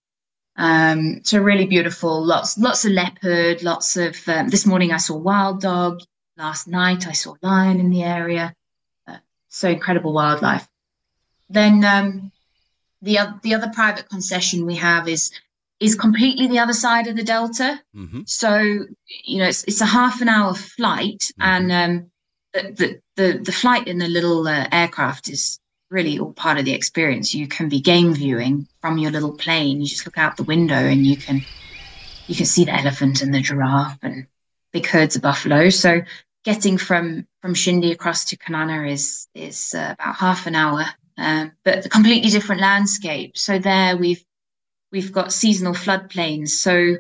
[0.57, 2.25] Um, so really beautiful.
[2.25, 3.62] Lots lots of leopard.
[3.62, 6.01] Lots of um, this morning I saw wild dog.
[6.38, 8.55] Last night I saw lion in the area.
[9.07, 9.18] Uh,
[9.51, 10.66] so incredible wildlife.
[11.51, 12.33] Then um,
[13.03, 15.33] the the other private concession we have is
[15.80, 17.80] is completely the other side of the delta.
[17.94, 18.22] Mm-hmm.
[18.26, 18.58] So
[19.24, 21.42] you know it's it's a half an hour flight, mm-hmm.
[21.42, 22.10] and um,
[22.52, 25.58] the, the, the the flight in the little uh, aircraft is
[25.90, 27.34] really all part of the experience.
[27.34, 29.80] You can be game viewing from your little plane.
[29.80, 31.42] You just look out the window and you can
[32.26, 34.26] you can see the elephant and the giraffe and
[34.72, 35.70] big herds of buffalo.
[35.70, 36.02] So
[36.44, 40.84] getting from from Shinde across to Kanana is is uh, about half an hour,
[41.18, 43.36] um, but a completely different landscape.
[43.38, 44.24] So there we've
[44.96, 46.48] we've got seasonal floodplains.
[46.48, 46.96] So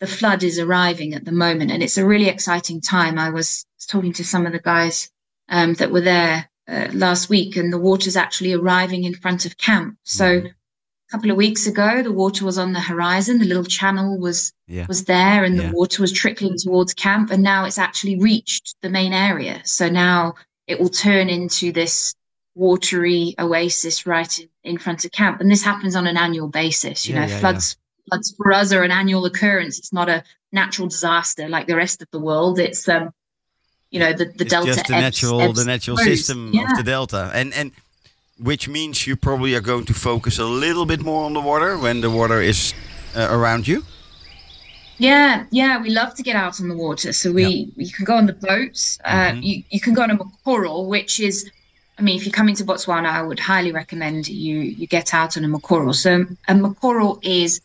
[0.00, 3.20] the flood is arriving at the moment, and it's a really exciting time.
[3.20, 5.08] I was talking to some of the guys
[5.48, 9.56] um, that were there uh, last week, and the water's actually arriving in front of
[9.58, 9.96] camp.
[10.02, 10.46] So mm-hmm.
[10.48, 13.38] a couple of weeks ago, the water was on the horizon.
[13.38, 14.86] The little channel was yeah.
[14.88, 15.68] was there, and yeah.
[15.68, 17.30] the water was trickling towards camp.
[17.30, 19.62] And now it's actually reached the main area.
[19.64, 20.34] So now
[20.66, 22.12] it will turn into this
[22.56, 25.40] watery oasis right in, in front of camp.
[25.40, 27.06] And this happens on an annual basis.
[27.06, 27.76] You yeah, know, yeah, floods
[28.08, 29.78] floods for us are an annual occurrence.
[29.78, 32.58] It's not a natural disaster like the rest of the world.
[32.58, 33.10] It's um,
[33.90, 34.66] you know, the, the it's delta.
[34.74, 36.08] just the ebbs- natural ebbs the natural flows.
[36.08, 36.70] system Yeah.
[36.70, 37.70] of the delta, and and
[38.38, 41.76] which means you probably are going to focus a little bit more on the water
[41.78, 42.74] when the water is
[43.14, 43.82] uh, around you.
[44.98, 47.12] Yeah, yeah, we love to get out on the water.
[47.12, 48.98] So we you can go on the boats.
[49.04, 49.42] Uh, Mhm.
[49.42, 51.50] you you can go on a mokoro, which is,
[51.98, 55.36] I mean, if you're coming to Botswana, I would highly recommend you you get out
[55.36, 55.94] on a mokoro.
[55.94, 57.60] So a mokoro is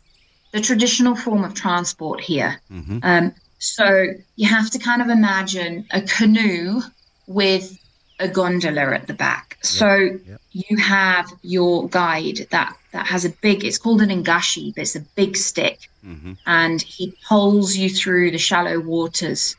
[0.52, 2.60] the traditional form of transport here.
[2.68, 6.82] hmm Um, so you have to kind of imagine a canoe
[7.26, 7.78] with
[8.18, 9.58] a gondola at the back.
[9.62, 10.18] So
[10.50, 13.64] you have your guide that that has a big.
[13.64, 18.30] It's called an ngashi, but it's a big stick hmm and he pulls you through
[18.32, 19.56] the shallow waters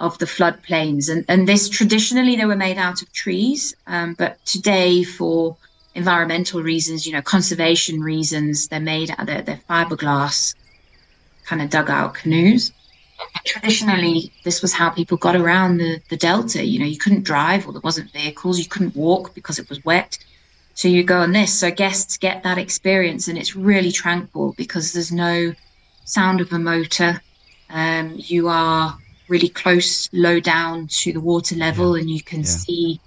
[0.00, 1.10] of the floodplains.
[1.10, 5.56] And, and this traditionally they were made out of trees, um, but today for
[5.94, 10.54] environmental reasons, you know, conservation reasons, they're made out they're, they're fiberglass
[11.44, 12.72] kind of dugout canoes.
[13.44, 16.64] Traditionally, this was how people got around the, the delta.
[16.64, 19.84] You know, you couldn't drive or there wasn't vehicles, you couldn't walk because it was
[19.84, 20.18] wet.
[20.74, 21.58] So you go on this.
[21.58, 25.52] So guests get that experience, and it's really tranquil because there's no
[26.04, 27.20] sound of a motor.
[27.68, 28.96] Um, you are
[29.28, 32.46] really close, low down to the water level, and you can yeah.
[32.46, 33.00] see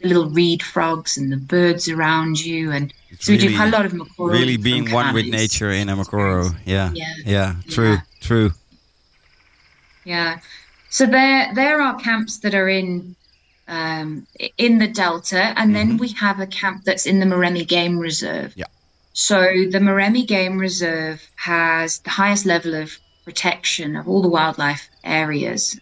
[0.00, 2.70] the little reed frogs and the birds around you.
[2.70, 4.32] And It's so we do quite a lot of mokoro.
[4.32, 6.54] really being one with nature in a mokoro.
[6.64, 7.14] Yeah, Yeah.
[7.24, 8.00] yeah, true, Yeah.
[8.20, 8.52] true.
[10.04, 10.38] Yeah.
[10.90, 13.14] So there there are camps that are in
[13.68, 16.00] um, in the delta, and then Mhm.
[16.00, 18.54] we have a camp that's in the Moremi Game Reserve.
[18.56, 18.64] Yeah.
[19.12, 22.96] So the Moremi Game Reserve has the highest level of
[23.28, 25.78] protection of all the wildlife areas,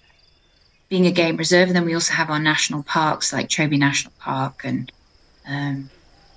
[0.89, 1.69] being a game reserve.
[1.69, 4.91] And then we also have our national parks like Chobe National Park, and
[5.49, 5.89] um,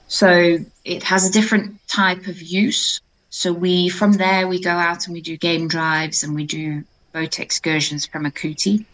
[0.07, 3.01] so it has a different type of use.
[3.31, 6.83] So we from there we go out and we do game drives and we do
[7.11, 8.85] boat excursions from Okuti.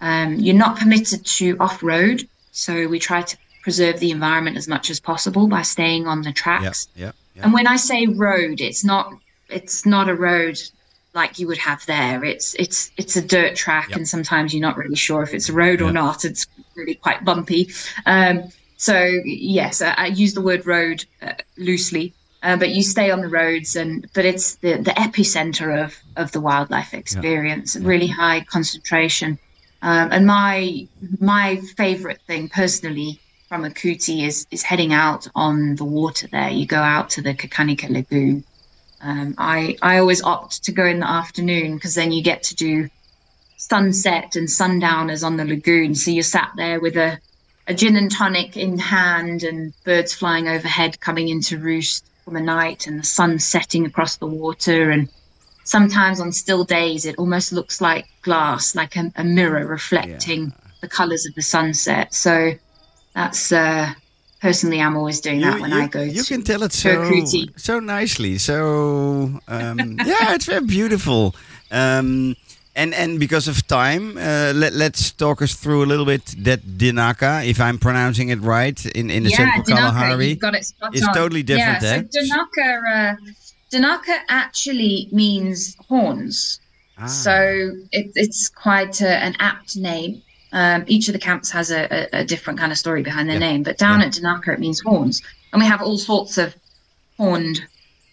[0.00, 4.66] Um, you're not permitted to off road, so we try to preserve the environment as
[4.66, 6.88] much as possible by staying on the Yeah, tracks.
[6.96, 7.44] yeah, yeah.
[7.44, 9.04] And when I say road, it's not
[9.48, 10.56] it's not a road
[11.14, 12.24] like you would have there.
[12.24, 13.96] It's it's it's a dirt track, Yep.
[13.98, 16.24] and sometimes you're not really sure if it's a road or not.
[16.24, 17.70] It's really quite bumpy.
[18.06, 18.44] Um,
[18.76, 23.20] so yes, I, I use the word road uh, loosely, uh, but you stay on
[23.20, 27.76] the roads, and but it's the the epicenter of of the wildlife experience.
[27.76, 29.38] Really high concentration.
[29.82, 30.86] Um, and my
[31.20, 36.48] my favorite thing personally from Okuti is is heading out on the water there.
[36.50, 38.44] You go out to the Xakanaxa Lagoon.
[39.02, 42.54] Um, I I always opt to go in the afternoon because then you get to
[42.54, 42.88] do
[43.56, 45.94] sunset and sundowners on the lagoon.
[45.94, 47.18] So you're sat there with a
[47.66, 52.40] a gin and tonic in hand and birds flying overhead coming into roost from the
[52.40, 54.90] night and the sun setting across the water.
[54.90, 55.08] And
[55.64, 60.88] sometimes on still days it almost looks like glass like a, a mirror reflecting the
[60.88, 62.14] colors of the sunset.
[62.14, 62.52] So
[63.14, 63.92] that's uh
[64.44, 66.90] personally i'm always doing that when i go you to can tell it so
[67.56, 68.38] so nicely.
[68.38, 69.78] So um,
[70.12, 71.34] yeah, it's very beautiful.
[71.70, 72.36] Um,
[72.74, 76.60] and and because of time, uh, let let's talk us through a little bit that
[76.78, 80.34] Dinaka, if I'm pronouncing it right, in in the yeah, central Dinaka, Kalahari.
[80.36, 82.02] got it is totally different, yeah, eh?
[82.10, 83.14] So Dinaka, uh,
[83.72, 86.60] Dinaka actually means horns.
[86.98, 87.34] Ah, So
[87.92, 90.22] it, it's quite a, an apt name.
[90.52, 91.82] Um, each of the camps has a,
[92.14, 93.50] a, a different kind of story behind their Yeah.
[93.50, 94.06] name, but down Yeah.
[94.06, 96.54] at Dinaka it means horns, and we have all sorts of
[97.18, 97.60] horned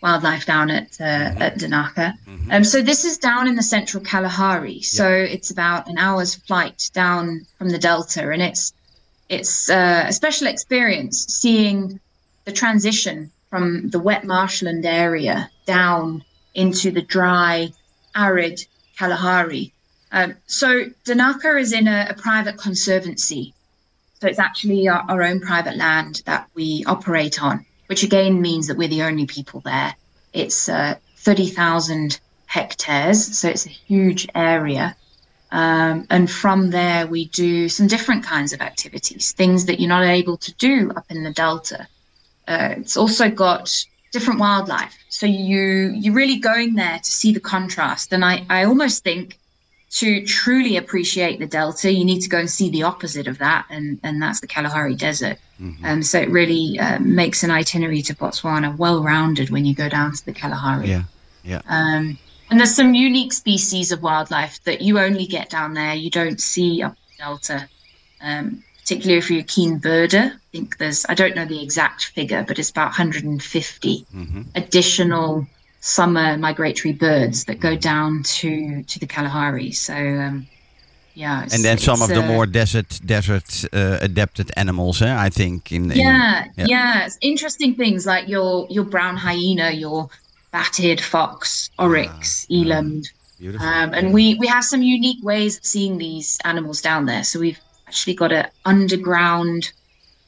[0.01, 1.41] wildlife down at uh, Mm-hmm.
[1.41, 2.13] at Dinaka.
[2.51, 4.81] Um, so this is down in the central Kalahari.
[4.81, 8.73] So it's about an hour's flight down from the delta, and it's
[9.27, 11.99] it's uh, a special experience seeing
[12.45, 16.23] the transition from the wet marshland area down
[16.55, 17.69] into the dry,
[18.15, 18.65] arid
[18.97, 19.73] Kalahari.
[20.11, 23.53] Um, so Dinaka is in a, a private conservancy.
[24.19, 28.67] So it's actually our, our own private land that we operate on, which again means
[28.67, 29.95] that we're the only people there.
[30.33, 34.95] It's uh, 30,000 hectares, so it's a huge area.
[35.51, 40.03] Um, and from there, we do some different kinds of activities, things that you're not
[40.03, 41.87] able to do up in the Delta.
[42.47, 44.95] Uh, it's also got different wildlife.
[45.09, 48.11] So you, you're really going there to see the contrast.
[48.13, 49.39] And I, I almost think
[49.91, 53.65] to truly appreciate the Delta, you need to go and see the opposite of that.
[53.69, 55.37] And, and that's the Kalahari Desert.
[55.83, 59.89] Um, so it really uh, makes an itinerary to Botswana well rounded when you go
[59.89, 60.87] down to the Kalahari.
[60.89, 61.03] yeah,
[61.43, 61.61] yeah.
[61.67, 62.17] Um,
[62.49, 65.93] and there's some unique species of wildlife that you only get down there.
[65.93, 67.69] You don't see up the Delta,
[68.21, 70.31] um, particularly if you're a keen birder.
[70.33, 75.45] I think there's, I don't know the exact figure, but it's about 150 hmm additional
[75.79, 79.71] summer migratory birds that go down to to the Kalahari.
[79.71, 80.47] So um,
[81.15, 85.15] yeah, and then some of the more desert desert uh, adapted animals, eh?
[85.25, 85.71] I think.
[85.71, 90.09] In, in yeah, yeah, yeah, It's interesting things like your your brown hyena, your
[90.51, 93.11] bat-eared fox, oryx, ah, eland.
[93.59, 97.23] Um, and we we have some unique ways of seeing these animals down there.
[97.23, 99.71] So we've actually got an underground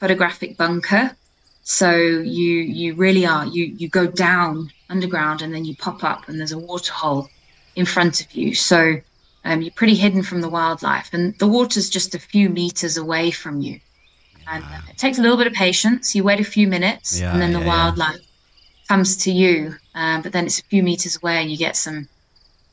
[0.00, 1.14] photographic bunker.
[1.62, 6.28] So you you really are you you go down underground and then you pop up
[6.28, 7.28] and there's a water hole
[7.74, 8.54] in front of you.
[8.54, 9.00] So
[9.44, 13.30] um, you're pretty hidden from the wildlife, and the water's just a few meters away
[13.30, 13.80] from you.
[14.46, 16.14] And uh, it takes a little bit of patience.
[16.14, 18.86] You wait a few minutes, yeah, and then the yeah, wildlife yeah.
[18.88, 19.74] comes to you.
[19.94, 22.08] Um, but then it's a few meters away, and you get some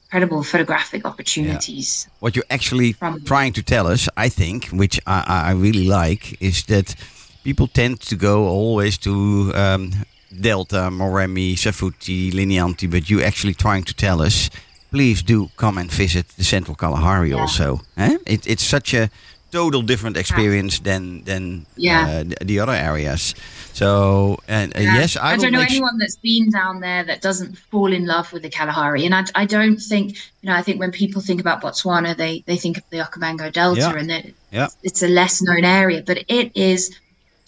[0.06, 2.08] incredible photographic opportunities.
[2.20, 2.96] What you're actually
[3.26, 6.96] trying to tell us, I think, which I, I, really like, is that
[7.44, 9.92] people tend to go always to um,
[10.32, 14.50] Delta, Moremi, Savuti, Linyanti, but you're actually trying to tell us
[14.92, 17.38] please do come and visit the Central Kalahari yeah.
[17.38, 17.82] also.
[17.98, 18.18] Eh?
[18.26, 19.10] It, it's such a
[19.52, 22.08] total different experience than than yeah.
[22.08, 23.34] uh, the, the, other areas.
[23.74, 24.96] So and uh, yeah.
[24.96, 28.32] yes, I, I don't know anyone that's been down there that doesn't fall in love
[28.32, 29.06] with the Kalahari.
[29.06, 30.56] And I, I don't think you know.
[30.56, 33.96] I think when people think about Botswana, they they think of the Okavango Delta, yeah.
[33.96, 34.68] and it, yeah.
[34.84, 36.96] it's a less known area, but it is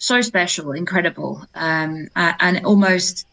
[0.02, 3.24] so special, incredible, um, and almost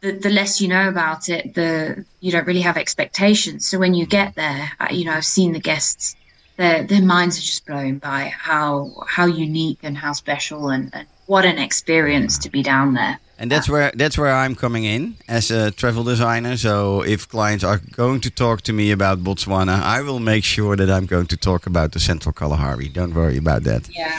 [0.00, 3.68] the, the less you know about it, the you don't really have expectations.
[3.68, 6.16] So when you get there, you know, I've seen the guests,
[6.56, 11.06] their their minds are just blown by how how unique and how special and, and
[11.26, 13.20] what an experience to be down there.
[13.38, 16.56] And that's where that's where I'm coming in as a travel designer.
[16.56, 20.74] So if clients are going to talk to me about Botswana, I will make sure
[20.74, 22.88] that I'm going to talk about the Central Kalahari.
[22.88, 23.88] Don't worry about that.
[23.94, 24.18] Yeah.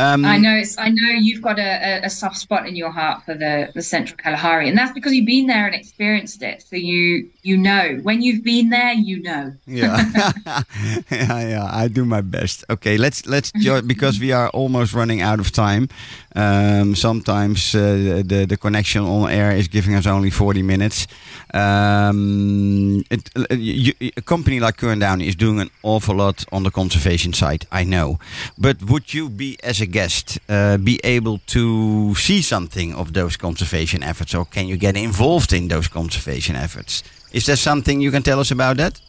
[0.00, 0.78] Um, I know it's.
[0.78, 4.16] I know you've got a, a, soft spot in your heart for the the Central
[4.16, 6.62] Kalahari, and that's because you've been there and experienced it.
[6.62, 9.52] So you you know when you've been there, you know.
[9.66, 10.32] yeah,
[11.10, 11.68] yeah, yeah.
[11.70, 12.64] I do my best.
[12.70, 13.52] Okay, let's let's
[13.86, 15.88] because we are almost running out of time.
[16.36, 21.06] Um, sometimes uh, the the connection on air is giving us only forty minutes.
[21.52, 26.44] Um, it, uh, you, a company like Ker & Downey is doing an awful lot
[26.52, 27.66] on the conservation side.
[27.72, 28.18] I know,
[28.56, 33.36] but would you be as a guest uh, be able to see something of those
[33.36, 37.02] conservation efforts, or can you get involved in those conservation efforts?
[37.32, 39.00] Is there something you can tell us about that?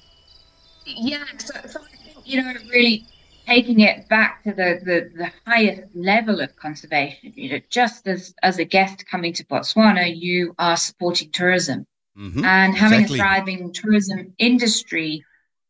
[0.86, 3.06] Yeah, so, so I think you know really
[3.52, 8.34] taking it back to the, the, the highest level of conservation, you know, just as,
[8.42, 11.86] as a guest coming to Botswana, you are supporting tourism.
[12.18, 13.20] Mm-hmm, and having exactly.
[13.20, 15.26] a thriving tourism industry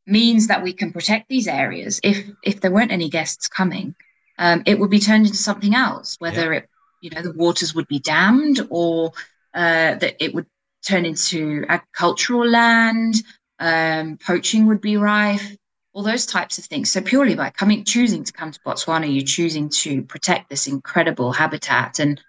[0.06, 2.00] means that we can protect these areas.
[2.04, 3.94] If if there weren't any guests coming,
[4.40, 6.16] um, it would be turned into something else.
[6.18, 6.60] Whether yeah.
[6.60, 6.70] it,
[7.02, 9.14] you know, the waters would be dammed, or
[9.54, 10.48] uh, that it would
[10.84, 13.16] turn into agricultural land.
[13.60, 15.56] Um, poaching would be rife
[15.94, 16.90] all those types of things.
[16.90, 21.32] So purely by coming, choosing to come to Botswana, you're choosing to protect this incredible
[21.32, 22.22] habitat and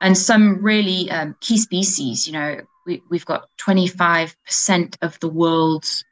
[0.00, 2.26] and some really um, key species.
[2.26, 4.34] You know, we, we've got 25%
[5.00, 6.04] of the world's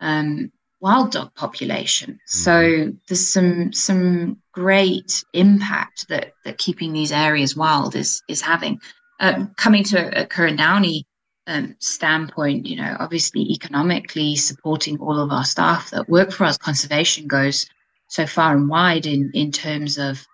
[0.00, 2.12] um, wild dog population.
[2.12, 2.38] Mm-hmm.
[2.38, 8.80] So there's some some great impact that that keeping these areas wild is is having.
[9.20, 11.06] Um, coming to a, a Downey
[11.46, 16.56] um, standpoint, you know, obviously economically supporting all of our staff that work for us,
[16.56, 17.66] conservation goes
[18.08, 20.24] so far and wide in, in terms of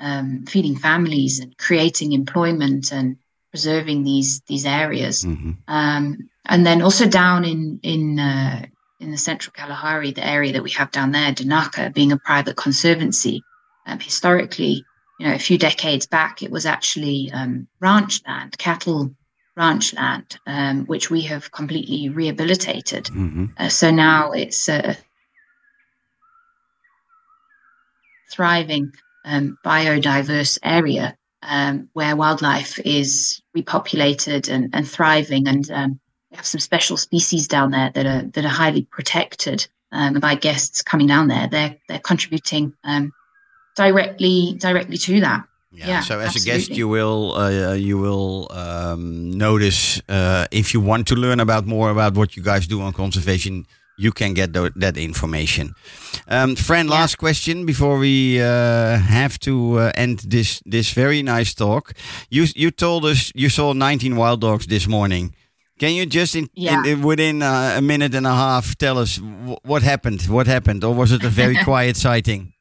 [0.00, 3.16] um, feeding families and creating employment and
[3.50, 5.24] preserving these these areas.
[5.24, 5.52] Mm-hmm.
[5.68, 8.66] Um, and then also down in in uh,
[8.98, 12.56] in the central Kalahari, the area that we have down there, Dinaka, being a private
[12.56, 13.42] conservancy,
[13.86, 14.84] um, historically,
[15.18, 19.14] you know, a few decades back, it was actually um, ranch land, cattle
[19.56, 23.04] ranch land, um, which we have completely rehabilitated.
[23.06, 23.46] Mm-hmm.
[23.56, 24.96] Uh, so now it's a
[28.32, 28.92] thriving,
[29.24, 35.48] um, biodiverse area um, where wildlife is repopulated and, and thriving.
[35.48, 39.66] And um, we have some special species down there that are that are highly protected
[39.92, 41.48] um, by guests coming down there.
[41.48, 43.12] They're they're contributing um,
[43.76, 45.44] directly directly to that.
[45.72, 45.86] Yeah.
[45.86, 46.50] yeah so as absolutely.
[46.50, 51.38] a guest, you will uh, you will um, notice uh, if you want to learn
[51.38, 53.66] about more about what you guys do on conservation.
[53.98, 55.74] You can get th that information.
[56.26, 57.00] Um, friend, yeah.
[57.00, 61.92] last question before we uh, have to uh, end this this very nice talk.
[62.30, 65.34] You you told us you saw 19 wild dogs this morning.
[65.78, 66.82] Can you just in, yeah.
[66.84, 69.20] in within uh, a minute and a half tell us
[69.64, 70.22] what happened?
[70.28, 72.52] What happened, or was it a very quiet sighting?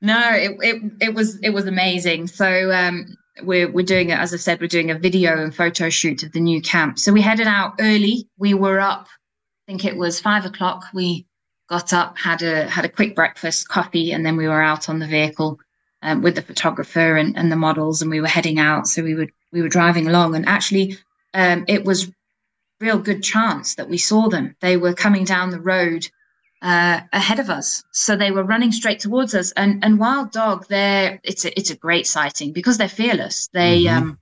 [0.00, 2.28] No, it, it it was it was amazing.
[2.28, 5.90] So um, we're we're doing it as I said, we're doing a video and photo
[5.90, 6.98] shoot of the new camp.
[6.98, 8.28] So we headed out early.
[8.38, 10.84] We were up, I think it was five o'clock.
[10.94, 11.26] We
[11.68, 14.98] got up, had a had a quick breakfast, coffee, and then we were out on
[14.98, 15.58] the vehicle
[16.02, 18.86] um, with the photographer and, and the models, and we were heading out.
[18.86, 20.96] So we would we were driving along, and actually,
[21.34, 22.10] um, it was
[22.80, 24.54] real good chance that we saw them.
[24.60, 26.08] They were coming down the road
[26.62, 27.84] uh, ahead of us.
[27.92, 29.52] So they were running straight towards us.
[29.52, 33.48] And and wild dog, they're it's a it's a great sighting because they're fearless.
[33.52, 33.96] They mm-hmm.
[33.96, 34.18] um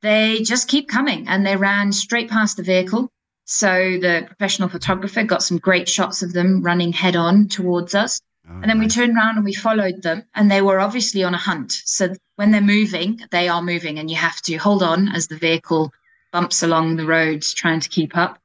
[0.00, 3.10] they just keep coming and they ran straight past the vehicle.
[3.44, 8.20] So the professional photographer got some great shots of them running head on towards us.
[8.46, 8.96] Oh, and then nice.
[8.96, 11.72] we turned around and we followed them, and they were obviously on a hunt.
[11.72, 15.36] So when they're moving, they are moving, and you have to hold on as the
[15.36, 15.92] vehicle
[16.30, 18.38] bumps along the roads trying to keep up.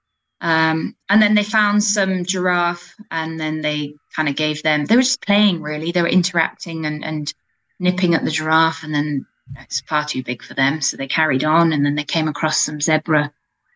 [0.43, 4.97] Um, and then they found some giraffe and then they kind of gave them, they
[4.97, 5.93] were just playing really.
[5.93, 7.33] They were interacting and, and
[7.79, 9.25] nipping at the giraffe and then
[9.61, 10.81] it's far too big for them.
[10.81, 13.31] So they carried on and then they came across some zebra.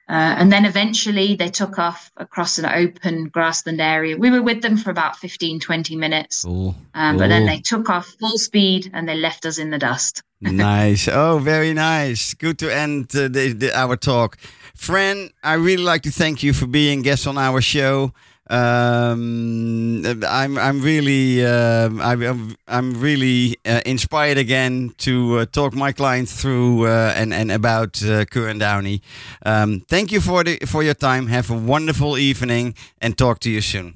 [0.09, 4.17] Uh, and then eventually they took off across an open grassland area.
[4.17, 6.43] We were with them for about 15, 20 minutes.
[6.93, 10.21] Um, but then they took off full speed and they left us in the dust.
[10.41, 11.07] nice.
[11.07, 12.33] Oh, very nice.
[12.33, 14.37] Good to end uh, the, the, our talk.
[14.77, 18.13] Fran, I really like to thank you for being guest on our show.
[18.49, 25.91] Um, I'm I'm really uh, I'm I'm really uh, inspired again to uh, talk my
[25.91, 28.23] clients through uh, and and about uh,
[28.57, 29.01] Downey.
[29.45, 31.27] Um, thank you for the for your time.
[31.27, 33.95] Have a wonderful evening and talk to you soon.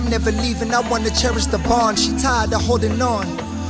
[0.00, 0.72] I'm never leaving.
[0.72, 1.98] I wanna cherish the bond.
[1.98, 3.26] She tired of holding on.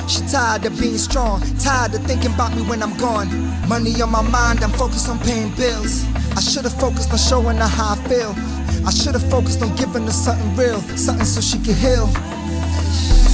[0.08, 3.28] She tired of being strong, tired of thinking about me when I'm gone.
[3.68, 6.04] Money on my mind, I'm focused on paying bills.
[6.36, 8.32] I should've focused on showing her how I feel.
[8.86, 12.08] I should've focused on giving her something real, something so she could heal.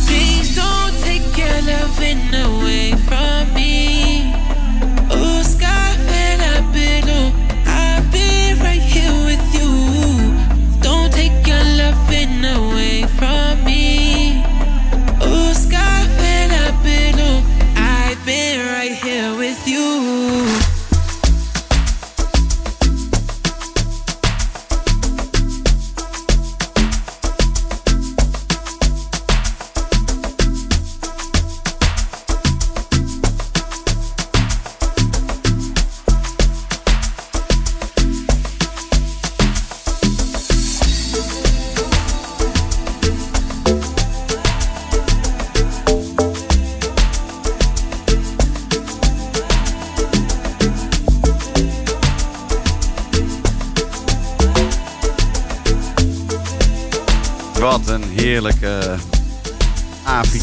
[0.09, 4.26] Please don't take your loving away from me.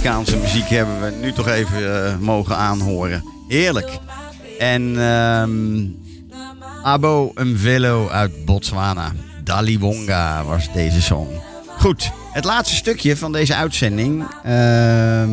[0.04, 3.24] Afrikaanse muziek hebben we nu toch even eh, mogen aanhoren.
[3.48, 4.00] Heerlijk.
[4.60, 5.86] En ehm
[6.84, 9.12] Abo Mvelo uit Botswana.
[9.44, 11.28] Daliwonga was deze song.
[11.68, 14.26] Goed, het laatste stukje van deze uitzending.
[14.44, 15.32] ehm,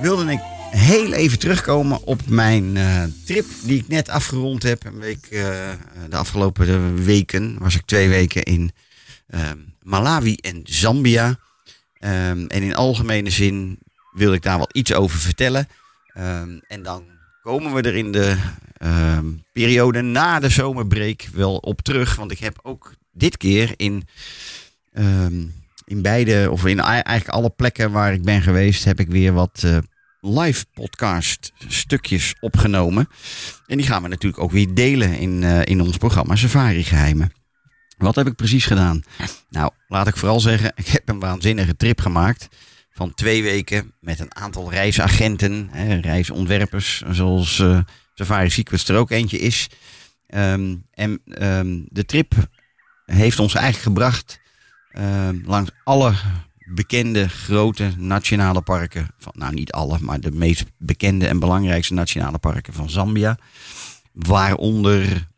[0.00, 0.40] wilde ik
[0.70, 4.84] heel even terugkomen op mijn eh, trip die ik net afgerond heb.
[4.84, 5.46] Een week, eh,
[6.08, 8.70] de afgelopen weken was ik twee weken in
[9.28, 11.38] ehm, Malawi en Zambia.
[12.02, 13.78] Ehm, en in algemene zin
[14.12, 15.68] wil ik daar wat iets over vertellen.
[16.06, 17.04] Ehm, en dan
[17.42, 18.36] komen we er in de
[18.76, 22.16] ehm, periode na de zomerbreak wel op terug.
[22.16, 24.02] Want ik heb ook dit keer in,
[25.84, 29.32] in beide, of in ei- eigenlijk alle plekken waar ik ben geweest, heb ik weer
[29.32, 29.78] wat eh,
[30.20, 33.08] live podcast stukjes opgenomen.
[33.66, 37.32] En die gaan we natuurlijk ook weer delen in, eh, in ons programma Safari Geheimen.
[38.02, 39.02] Wat heb ik precies gedaan?
[39.48, 42.48] Nou, laat ik vooral zeggen, ik heb een waanzinnige trip gemaakt.
[42.90, 47.78] Van twee weken met een aantal reisagenten, hè, reisontwerpers, zoals eh,
[48.14, 49.68] Safari Secrets er ook eentje is.
[50.26, 52.34] Ehm, en ehm, de trip
[53.04, 54.40] heeft ons eigenlijk gebracht
[54.90, 56.14] ehm, langs alle
[56.74, 59.08] bekende grote nationale parken.
[59.18, 63.38] Van, nou, niet alle, maar de meest bekende en belangrijkste nationale parken van Zambia.
[64.12, 65.28] Waaronder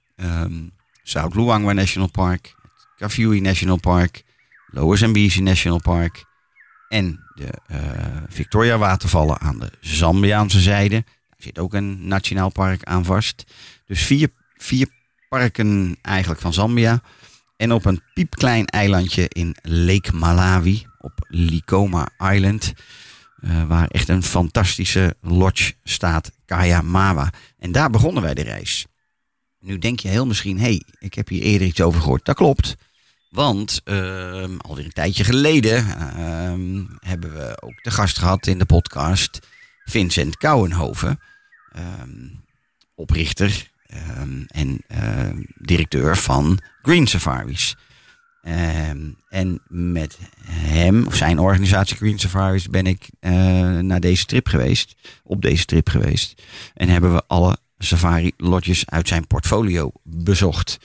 [1.04, 2.54] South Luangwa National Park,
[2.96, 4.22] het National Park,
[4.66, 6.24] Lower Zambezi National Park
[6.88, 7.78] en de eh,
[8.28, 11.04] Victoria Watervallen aan de Zambiaanse zijde.
[11.04, 13.44] Daar zit ook een nationaal park aan vast.
[13.86, 14.88] Dus vier, vier
[15.28, 17.02] parken eigenlijk van Zambia.
[17.56, 22.72] En op een piepklein eilandje in Lake Malawi, op Likoma Island.
[23.40, 27.32] eh, waar echt een fantastische lodge staat, Kaya Mawa.
[27.58, 28.86] En daar begonnen wij de reis.
[29.64, 32.24] Nu denk je heel misschien, hé, hey, ik heb hier eerder iets over gehoord.
[32.24, 32.76] Dat klopt.
[33.30, 38.64] Want ehm, alweer een tijdje geleden ehm, hebben we ook de gast gehad in de
[38.64, 39.38] podcast
[39.84, 41.20] Vincent Kouwenhoven.
[41.72, 42.28] ehm,
[42.94, 43.72] oprichter
[44.46, 44.84] en
[45.54, 47.76] directeur van Green Safaris.
[49.28, 53.32] En met hem, of zijn organisatie Green Safaris, ben ik eh,
[53.78, 54.94] naar deze trip geweest.
[55.22, 56.42] Op deze trip geweest.
[56.74, 60.78] En hebben we alle safari lodges uit zijn portfolio bezocht.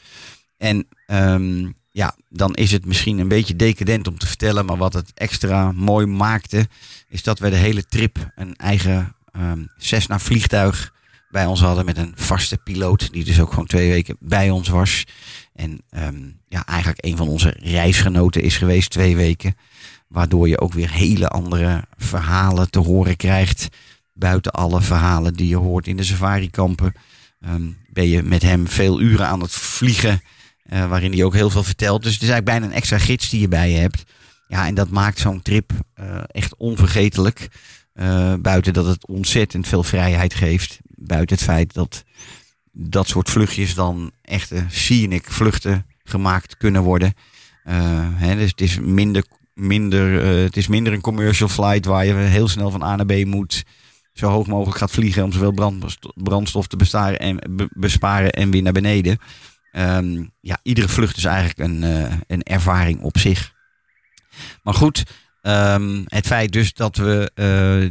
[0.58, 4.94] En ehm, ja, dan is het misschien een beetje decadent om te vertellen, maar wat
[4.94, 6.68] het extra mooi maakte,
[7.10, 10.94] is dat we de hele trip een eigen ehm Cessna vliegtuig
[11.30, 14.68] bij ons hadden met een vaste piloot, die dus ook gewoon twee weken bij ons
[14.68, 15.04] was.
[15.54, 19.56] En ehm, ja, eigenlijk een van onze reisgenoten is geweest twee weken.
[20.08, 23.68] Waardoor je ook weer hele andere verhalen te horen krijgt.
[24.20, 26.94] Buiten alle verhalen die je hoort in de safarikampen.
[27.40, 30.22] ehm, ben je met hem veel uren aan het vliegen.
[30.64, 32.04] eh, waarin hij ook heel veel vertelt.
[32.04, 34.04] Dus het is eigenlijk bijna een extra gids die je bij je hebt.
[34.48, 37.48] Ja, en dat maakt zo'n trip eh, echt onvergetelijk.
[37.94, 40.80] Eh, buiten dat het ontzettend veel vrijheid geeft.
[40.84, 42.04] Buiten het feit dat
[42.72, 47.14] dat soort vluchtjes dan echte scenic vluchten gemaakt kunnen worden.
[48.16, 52.48] Hè, dus het is minder, minder, het is minder een commercial flight waar je heel
[52.48, 53.64] snel van A naar B moet.
[54.20, 58.52] Zo hoog mogelijk gaat vliegen om zoveel brandsto- brandstof te bestaren en, be- besparen en
[58.52, 59.18] weer naar beneden.
[59.72, 63.54] Ehm, ja, iedere vlucht is eigenlijk een, eh, een ervaring op zich.
[64.64, 65.04] Maar goed,
[65.42, 67.32] ehm, het feit dus dat we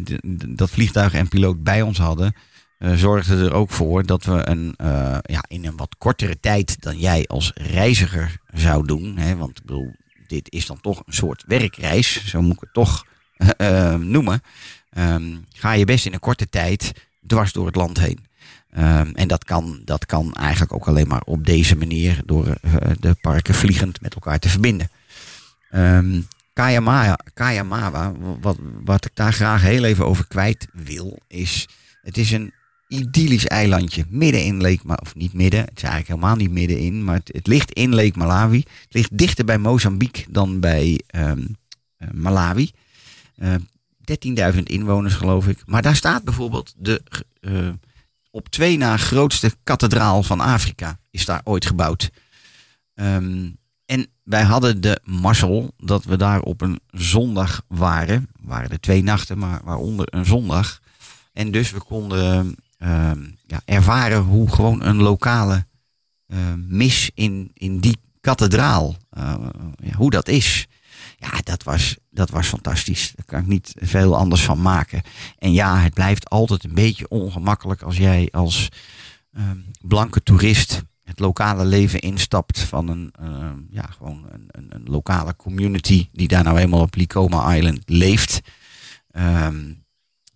[0.04, 2.34] d- dat vliegtuig en piloot bij ons hadden,
[2.78, 4.74] eh, zorgde er ook voor dat we een,
[5.22, 9.16] ja, in een wat kortere tijd dan jij als reiziger zou doen.
[9.16, 9.94] Hè, want ik bedoel,
[10.26, 13.04] dit is dan toch een soort werkreis, zo moet ik het toch
[14.14, 14.40] noemen.
[14.90, 16.92] Ehm, ga je best in een korte tijd
[17.26, 18.26] dwars door het land heen.
[18.70, 22.74] Ehm, en dat kan, dat kan eigenlijk ook alleen maar op deze manier door eh,
[23.00, 24.90] de parken vliegend met elkaar te verbinden.
[26.52, 31.68] Kayama, Kayamawa, wat, wat ik daar graag heel even over kwijt wil, is
[32.02, 32.52] het is een
[32.88, 35.00] idyllisch eilandje midden in Lake Malawi.
[35.02, 38.58] Of niet midden, het is eigenlijk helemaal niet middenin, maar het, ligt in Lake Malawi.
[38.58, 41.32] Het ligt dichter bij Mozambique dan bij eh,
[42.12, 42.70] Malawi.
[44.54, 45.62] 13.000 inwoners geloof ik.
[45.66, 47.02] Maar daar staat bijvoorbeeld de
[47.40, 47.68] eh,
[48.30, 50.98] op twee na grootste kathedraal van Afrika.
[51.10, 52.10] Is daar ooit gebouwd.
[52.94, 53.50] Ehm,
[53.86, 58.28] en wij hadden de mazzel dat we daar op een zondag waren.
[58.40, 60.80] Waren er twee nachten, maar waaronder een zondag.
[61.32, 65.66] En dus we konden ehm, ja, ervaren hoe gewoon een lokale
[66.26, 69.34] eh, mis in, in die kathedraal, eh,
[69.76, 70.67] ja, hoe dat is.
[71.20, 73.12] Ja, dat was, dat was fantastisch.
[73.14, 75.02] Daar kan ik niet veel anders van maken.
[75.38, 78.68] En ja, het blijft altijd een beetje ongemakkelijk als jij als
[79.32, 84.84] ehm, blanke toerist het lokale leven instapt van een, eh, ja, gewoon een, een, een
[84.84, 88.40] lokale community die daar nou eenmaal op Likoma Island leeft.
[89.10, 89.72] Ehm,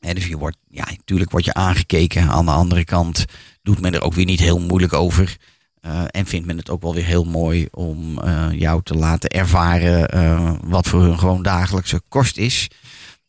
[0.01, 2.29] en dus je wordt, ja, natuurlijk word je aangekeken.
[2.29, 3.25] Aan de andere kant
[3.63, 5.37] doet men er ook weer niet heel moeilijk over.
[5.83, 9.31] Eh, en vindt men het ook wel weer heel mooi om eh, jou te laten
[9.31, 12.71] ervaren eh, wat voor hun gewoon dagelijkse kost is.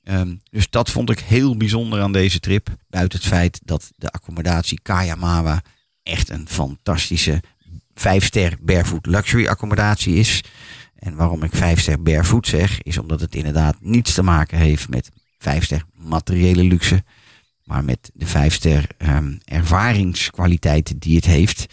[0.03, 2.67] Ehm, dus dat vond ik heel bijzonder aan deze trip.
[2.89, 5.61] Buiten het feit dat de accommodatie Kayamawa
[6.03, 7.41] echt een fantastische
[7.93, 10.43] 5-ster barefoot luxury accommodatie is.
[10.95, 15.09] En waarom ik 5-ster barefoot zeg, is omdat het inderdaad niets te maken heeft met
[15.37, 17.03] 5-ster materiële luxe.
[17.63, 21.65] Maar met de 5-ster ehm, ervaringskwaliteit die het heeft.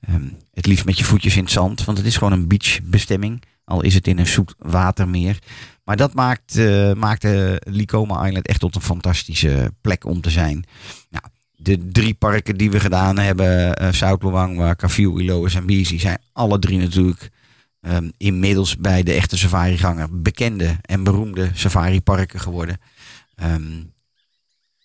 [0.00, 3.42] Ehm, het liefst met je voetjes in het zand, want het is gewoon een beachbestemming.
[3.64, 5.38] Al is het in een zoet watermeer.
[5.84, 10.64] Maar dat maakt, eh maakte Likoma Island echt tot een fantastische plek om te zijn.
[11.10, 11.24] Nou,
[11.56, 16.18] de drie parken die we gedaan hebben, eh South Luangwa, Kafiu, Ilo en Zambezi, zijn
[16.32, 17.30] alle drie natuurlijk
[17.80, 22.78] ehm, inmiddels bij de echte safariganger bekende en beroemde safariparken geworden.
[23.34, 23.62] Ehm,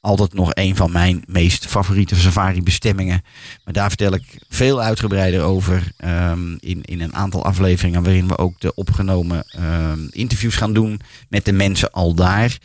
[0.01, 3.23] altijd nog een van mijn meest favoriete safari-bestemmingen.
[3.63, 8.37] Maar daar vertel ik veel uitgebreider over ehm, in, in een aantal afleveringen waarin we
[8.37, 10.99] ook de opgenomen ehm, interviews gaan doen
[11.29, 12.57] met de mensen al daar.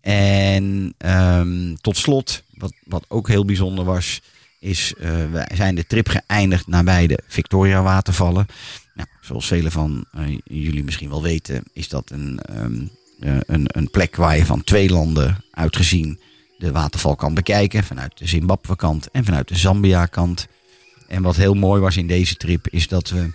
[0.00, 4.20] En ehm, tot slot, wat, wat ook heel bijzonder was,
[4.60, 8.46] is uh, wij zijn de trip geëindigd nabij de Victoria watervallen.
[8.94, 12.40] Nou, zoals velen van uh, jullie misschien wel weten, is dat een,
[13.20, 16.20] uh, een, een plek waar je van twee landen uitgezien
[16.58, 17.84] de waterval kan bekijken.
[17.84, 20.46] Vanuit de Zimbabwe kant en vanuit de Zambia kant.
[21.08, 23.32] En wat heel mooi was in deze trip is dat we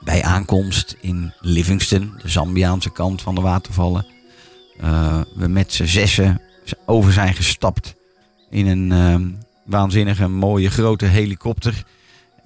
[0.00, 4.06] bij aankomst in Livingston, de Zambiaanse kant van de watervallen,
[4.80, 6.40] uh, we met z'n zessen
[6.86, 7.94] over zijn gestapt
[8.50, 9.28] in een uh,
[9.64, 11.84] waanzinnige mooie grote helikopter.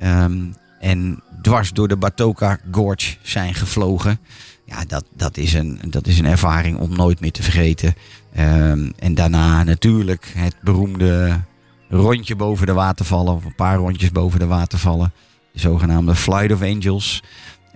[0.02, 4.20] Um, en dwars door de Batoka Gorge zijn gevlogen.
[4.68, 7.94] Ja, dat, dat, is een, dat is een ervaring om nooit meer te vergeten.
[8.38, 11.40] Um, en daarna natuurlijk het beroemde
[11.88, 15.12] rondje boven de watervallen, of een paar rondjes boven de watervallen.
[15.52, 17.22] De zogenaamde Flight of Angels.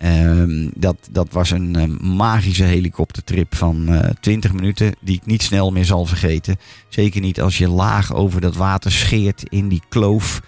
[0.04, 5.42] Um, dat, dat was een um, magische helikoptertrip van uh, 20 minuten, die ik niet
[5.42, 6.56] snel meer zal vergeten.
[6.88, 10.40] Zeker niet als je laag over dat water scheert in die kloof.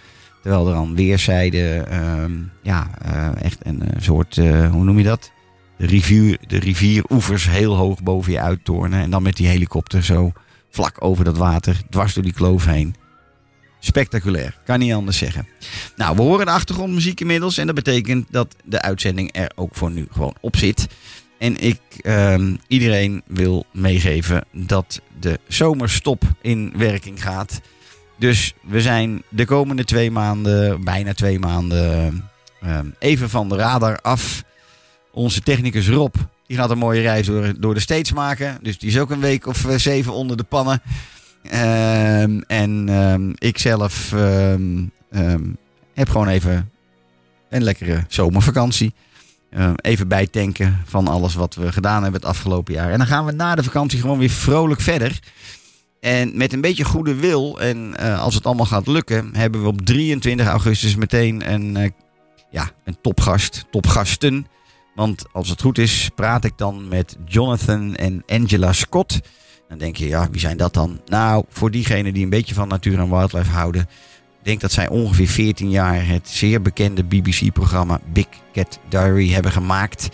[0.42, 4.36] Terwijl er aan weerszijden um, ja, uh, echt een soort,
[4.70, 5.32] hoe noem je dat?
[5.79, 9.01] De, rivier, de rivieroevers heel hoog boven je uittornen.
[9.01, 10.33] En dan met die helikopter zo
[10.70, 12.95] vlak over dat water, dwars door die kloof heen.
[13.79, 15.49] Spectaculair, kan niet anders zeggen.
[15.97, 17.59] Nou, we horen de achtergrondmuziek inmiddels.
[17.59, 20.87] En dat betekent dat de uitzending er ook voor nu gewoon op zit.
[21.39, 27.61] En ik um, iedereen wil meegeven dat de zomerstop in werking gaat.
[28.18, 32.25] Dus we zijn de komende twee maanden, bijna twee maanden,
[32.66, 34.45] um, even van de radar af.
[35.14, 36.14] Onze technicus Rob,
[36.46, 38.58] die gaat een mooie reis door, door de States maken.
[38.62, 40.82] Dus die is ook een week of zeven onder de pannen.
[41.44, 44.92] Um, en um, ik zelf um,
[45.94, 46.70] heb gewoon even
[47.50, 48.94] een lekkere zomervakantie.
[49.76, 52.90] even bijtanken van alles wat we gedaan hebben het afgelopen jaar.
[52.90, 55.20] En dan gaan we na de vakantie gewoon weer vrolijk verder.
[56.04, 59.68] En met een beetje goede wil, en uh, als het allemaal gaat lukken, hebben we
[59.68, 61.88] op 23 augustus meteen een, uh,
[62.50, 64.46] ja, een topgast, topgasten.
[64.95, 69.20] Want als het goed is, praat ik dan met Jonathan en Angela Scott.
[69.68, 71.01] Dan denk je, ja, wie zijn dat dan?
[71.07, 73.82] Nou, voor diegenen die een beetje van natuur en wildlife houden.
[74.38, 79.53] Ik denk dat zij ongeveer 14 jaar het zeer bekende BBC-programma Big Cat Diary hebben
[79.53, 80.09] gemaakt.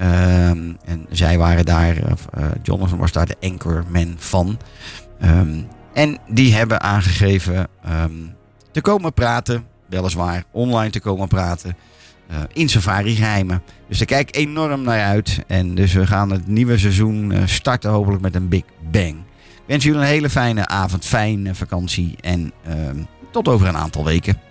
[0.00, 2.14] Um, en zij waren daar, uh,
[2.62, 4.58] Jonathan was daar de anchorman van.
[5.22, 8.34] Um, en die hebben aangegeven um,
[8.72, 11.76] te komen praten, weliswaar online te komen praten.
[12.30, 13.62] Uh, in Safari geheimen.
[13.88, 15.42] Dus daar kijk ik enorm naar uit.
[15.46, 19.14] En dus we gaan het nieuwe seizoen uh, starten hopelijk met een big bang.
[19.14, 22.74] Ik wens jullie een hele fijne avond, fijne vakantie en uh,
[23.30, 24.40] tot over een aantal weken.